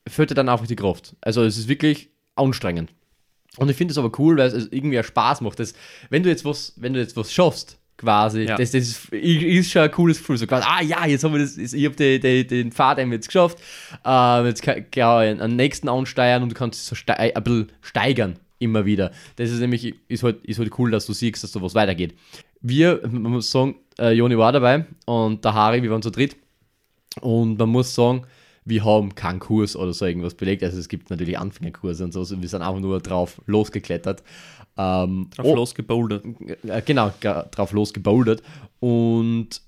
[0.08, 1.18] fällt dann einfach die Kraft.
[1.20, 2.94] Also es ist wirklich anstrengend.
[3.58, 5.60] Und ich finde es aber cool, weil es es irgendwie auch Spaß macht.
[5.60, 5.74] Das,
[6.10, 8.56] wenn du jetzt was, wenn du jetzt was schaffst, quasi, Ja.
[8.56, 10.38] das, das ist, ist schon ein cooles Gefühl.
[10.38, 13.12] So quasi, ah ja, jetzt habe ich das, ich habe den, den, den Pfad eben
[13.12, 13.58] jetzt geschafft.
[14.06, 17.72] Ähm, jetzt kann, kann ich einen nächsten ansteuern und du kannst so stei ein bisschen
[17.82, 19.12] steigern immer wieder.
[19.36, 22.16] Das ist nämlich, ist halt, ist halt cool, dass du siehst, dass da was weitergeht.
[22.62, 26.36] Wir, man muss sagen, äh, Joni war dabei und der Harry, wir waren zu dritt.
[27.22, 28.24] Und man muss sagen,
[28.68, 30.64] wir haben keinen Kurs oder so irgendwas belegt.
[30.64, 32.20] Also es gibt natürlich Anfängerkurse und so.
[32.20, 34.24] Also wir sind einfach nur drauf losgeklettert.
[34.78, 36.24] Ähm, Drauf oh, losgebouldert.
[36.64, 38.44] äh, genau, drauf losgebouldert.
[38.80, 39.62] Und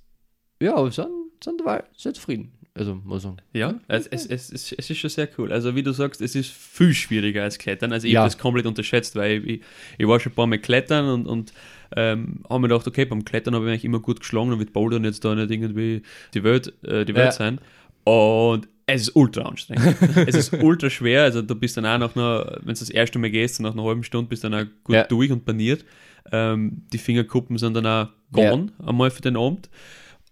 [0.62, 1.08] ja, wir sind,
[1.44, 2.52] sind dabei sehr zufrieden.
[2.76, 3.38] Also muss sagen.
[3.54, 5.52] Ja, es, es, es, es, es ist schon sehr cool.
[5.52, 7.92] Also wie du sagst, es ist viel schwieriger als Klettern.
[7.92, 8.22] Also ich Ja.
[8.22, 9.62] habe das komplett unterschätzt, weil ich,
[9.98, 11.54] ich war schon ein paar Mal klettern und, und
[11.96, 14.72] ähm, habe mir gedacht, okay, beim Klettern habe ich eigentlich immer gut geschlagen und mit
[14.74, 17.32] Bouldern jetzt da nicht irgendwie die Welt, äh, die Welt Ja.
[17.32, 17.60] sein.
[18.06, 19.96] Und es ist ultra anstrengend.
[20.28, 21.24] es ist ultra schwer.
[21.24, 23.84] Also du bist dann auch nach einer, wenn du das erste Mal gehst, nach einer
[23.84, 25.04] halben Stunde bist du dann auch gut Ja.
[25.04, 25.86] durch und paniert.
[26.32, 29.70] Ähm, die Fingerkuppen sind dann auch gone einmal für den Abend.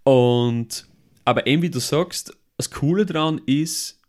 [0.03, 0.87] Und
[1.25, 3.99] aber eben wie du sagst, das Coole daran ist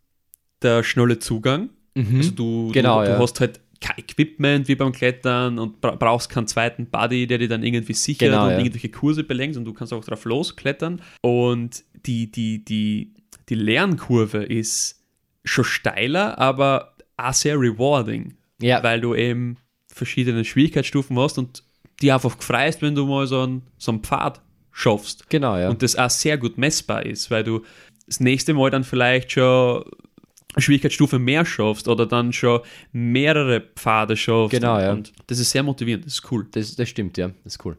[0.63, 1.71] der schnelle Zugang.
[1.97, 3.19] Also du, Genau, du, du ja.
[3.19, 7.49] hast halt kein Equipment wie beim Klettern und bra brauchst keinen zweiten Buddy, der dir
[7.49, 8.59] dann irgendwie sichert Genau, und ja.
[8.59, 11.01] irgendwelche Kurse belenkt und du kannst auch drauf losklettern.
[11.23, 13.15] Und die, die, die,
[13.49, 15.03] die Lernkurve ist
[15.45, 19.57] schon steiler, aber auch sehr rewarding, Ja, weil du eben
[19.89, 21.65] verschiedene Schwierigkeitsstufen hast und
[22.01, 25.29] die einfach freust, wenn du mal so einen, so einen Pfad schaffst.
[25.29, 25.69] genau, ja.
[25.69, 27.65] Und das auch sehr gut messbar ist, weil du
[28.07, 29.83] das nächste Mal dann vielleicht schon
[30.55, 32.61] eine Schwierigkeitsstufe mehr schaffst oder dann schon
[32.93, 34.53] mehrere Pfade schaffst.
[34.53, 34.93] Genau, ja.
[34.93, 36.47] Und das ist sehr motivierend, das ist cool.
[36.53, 37.29] Das, das stimmt, ja.
[37.45, 37.77] Das ist cool.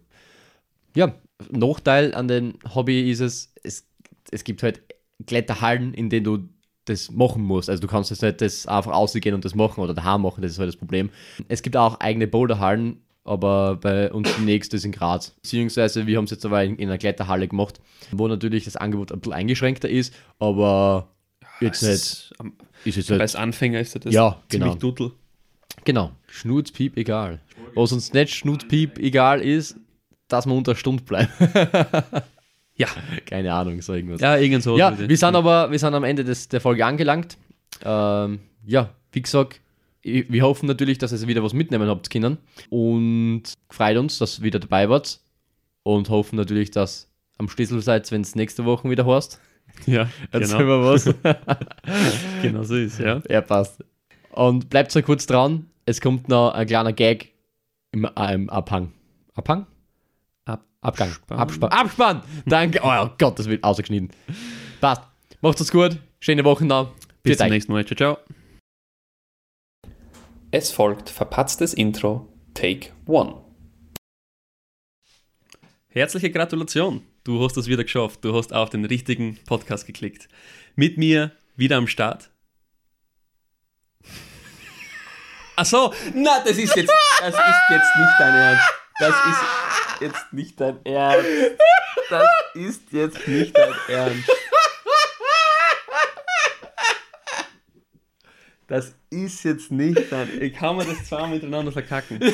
[0.96, 1.14] Ja,
[1.50, 3.88] Nachteil an dem Hobby ist es, es,
[4.32, 4.82] es gibt halt
[5.28, 6.40] Kletterhallen, in denen du
[6.86, 7.70] das machen musst.
[7.70, 10.52] Also du kannst jetzt nicht das einfach ausgehen und das machen oder daheim machen, das
[10.54, 11.10] ist halt das Problem.
[11.48, 15.32] Es gibt auch eigene Boulderhallen, aber bei uns die nächste ist in Graz.
[15.42, 17.80] Beziehungsweise wir haben es jetzt aber in, in einer Kletterhalle gemacht,
[18.12, 21.10] wo natürlich das Angebot ein bisschen eingeschränkter ist, aber
[21.62, 22.54] jetzt nicht, ist, am-
[22.86, 24.80] ist jetzt nicht als Anfänger ist das Ja, ziemlich genau.
[24.80, 25.12] dudel.
[25.86, 26.12] Genau.
[26.28, 27.40] Schnutzpiep egal.
[27.76, 29.76] Was uns nicht Schnutzpiep egal ist,
[30.28, 31.30] dass wir unter Stunde bleiben.
[32.80, 32.88] Ja.
[33.26, 34.22] Keine Ahnung, so irgendwas.
[34.22, 34.78] Ja, irgend so.
[34.78, 37.38] Ja, wir sind aber wir sind am Ende des, der Folge angelangt.
[37.84, 39.62] Ähm, ja, wie gesagt,
[40.02, 42.38] wir hoffen natürlich, dass ihr wieder was mitnehmen habt können.
[42.70, 45.20] Und freut uns, dass ihr wieder dabei wart.
[45.84, 49.40] Und hoffen natürlich, dass am Schlüssel seid, wenn es nächste Woche wieder heißt.
[49.86, 50.80] Ja, Erzähl genau.
[50.80, 51.14] mal was.
[52.42, 53.22] genau so ist ja.
[53.30, 53.84] ja, passt.
[54.32, 55.68] Und bleibt so kurz dran.
[55.86, 57.34] Es kommt noch ein kleiner Gag
[57.92, 58.92] im, äh, im Abhang.
[59.36, 59.68] Abhang?
[60.82, 61.10] Ab Abgang.
[61.10, 61.40] Abspann.
[61.40, 61.72] Abspann.
[61.72, 62.24] Abspann.
[62.46, 62.80] Danke.
[62.84, 64.12] Oh Gott, das wird ausgeschnitten.
[64.80, 65.02] Passt.
[65.42, 65.98] Macht's es gut.
[66.20, 66.94] Schöne Woche noch.
[67.22, 67.86] Bis zum nächsten Mal.
[67.86, 68.18] Ciao, ciao.
[70.52, 73.42] Es folgt verpatztes Intro, Take One.
[75.90, 77.04] Herzliche Gratulation.
[77.24, 78.24] Du hast es wieder geschafft.
[78.24, 80.30] Du hast auf den richtigen Podcast geklickt.
[80.76, 82.30] Mit mir wieder am Start.
[85.58, 88.79] Ach so, na, das ist jetzt, das ist jetzt nicht dein Ernst.
[89.00, 91.28] Das ist jetzt nicht dein Ernst.
[92.10, 94.30] Das ist jetzt nicht dein Ernst.
[98.68, 100.42] Das ist jetzt nicht dein.
[100.42, 102.20] Ich kann mir das zweimal miteinander verkacken.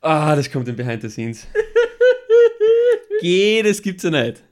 [0.00, 1.48] Ah, das kommt in Behind the Scenes.
[3.20, 4.44] Geh, das gibt's ja nicht.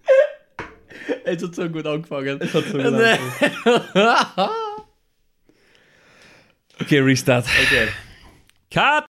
[1.24, 2.40] Es hat so gut angefangen.
[2.40, 4.50] Das hat so gut angefangen.
[6.80, 7.46] Okay, Restart.
[7.46, 7.86] Okay.
[8.70, 9.05] Cut!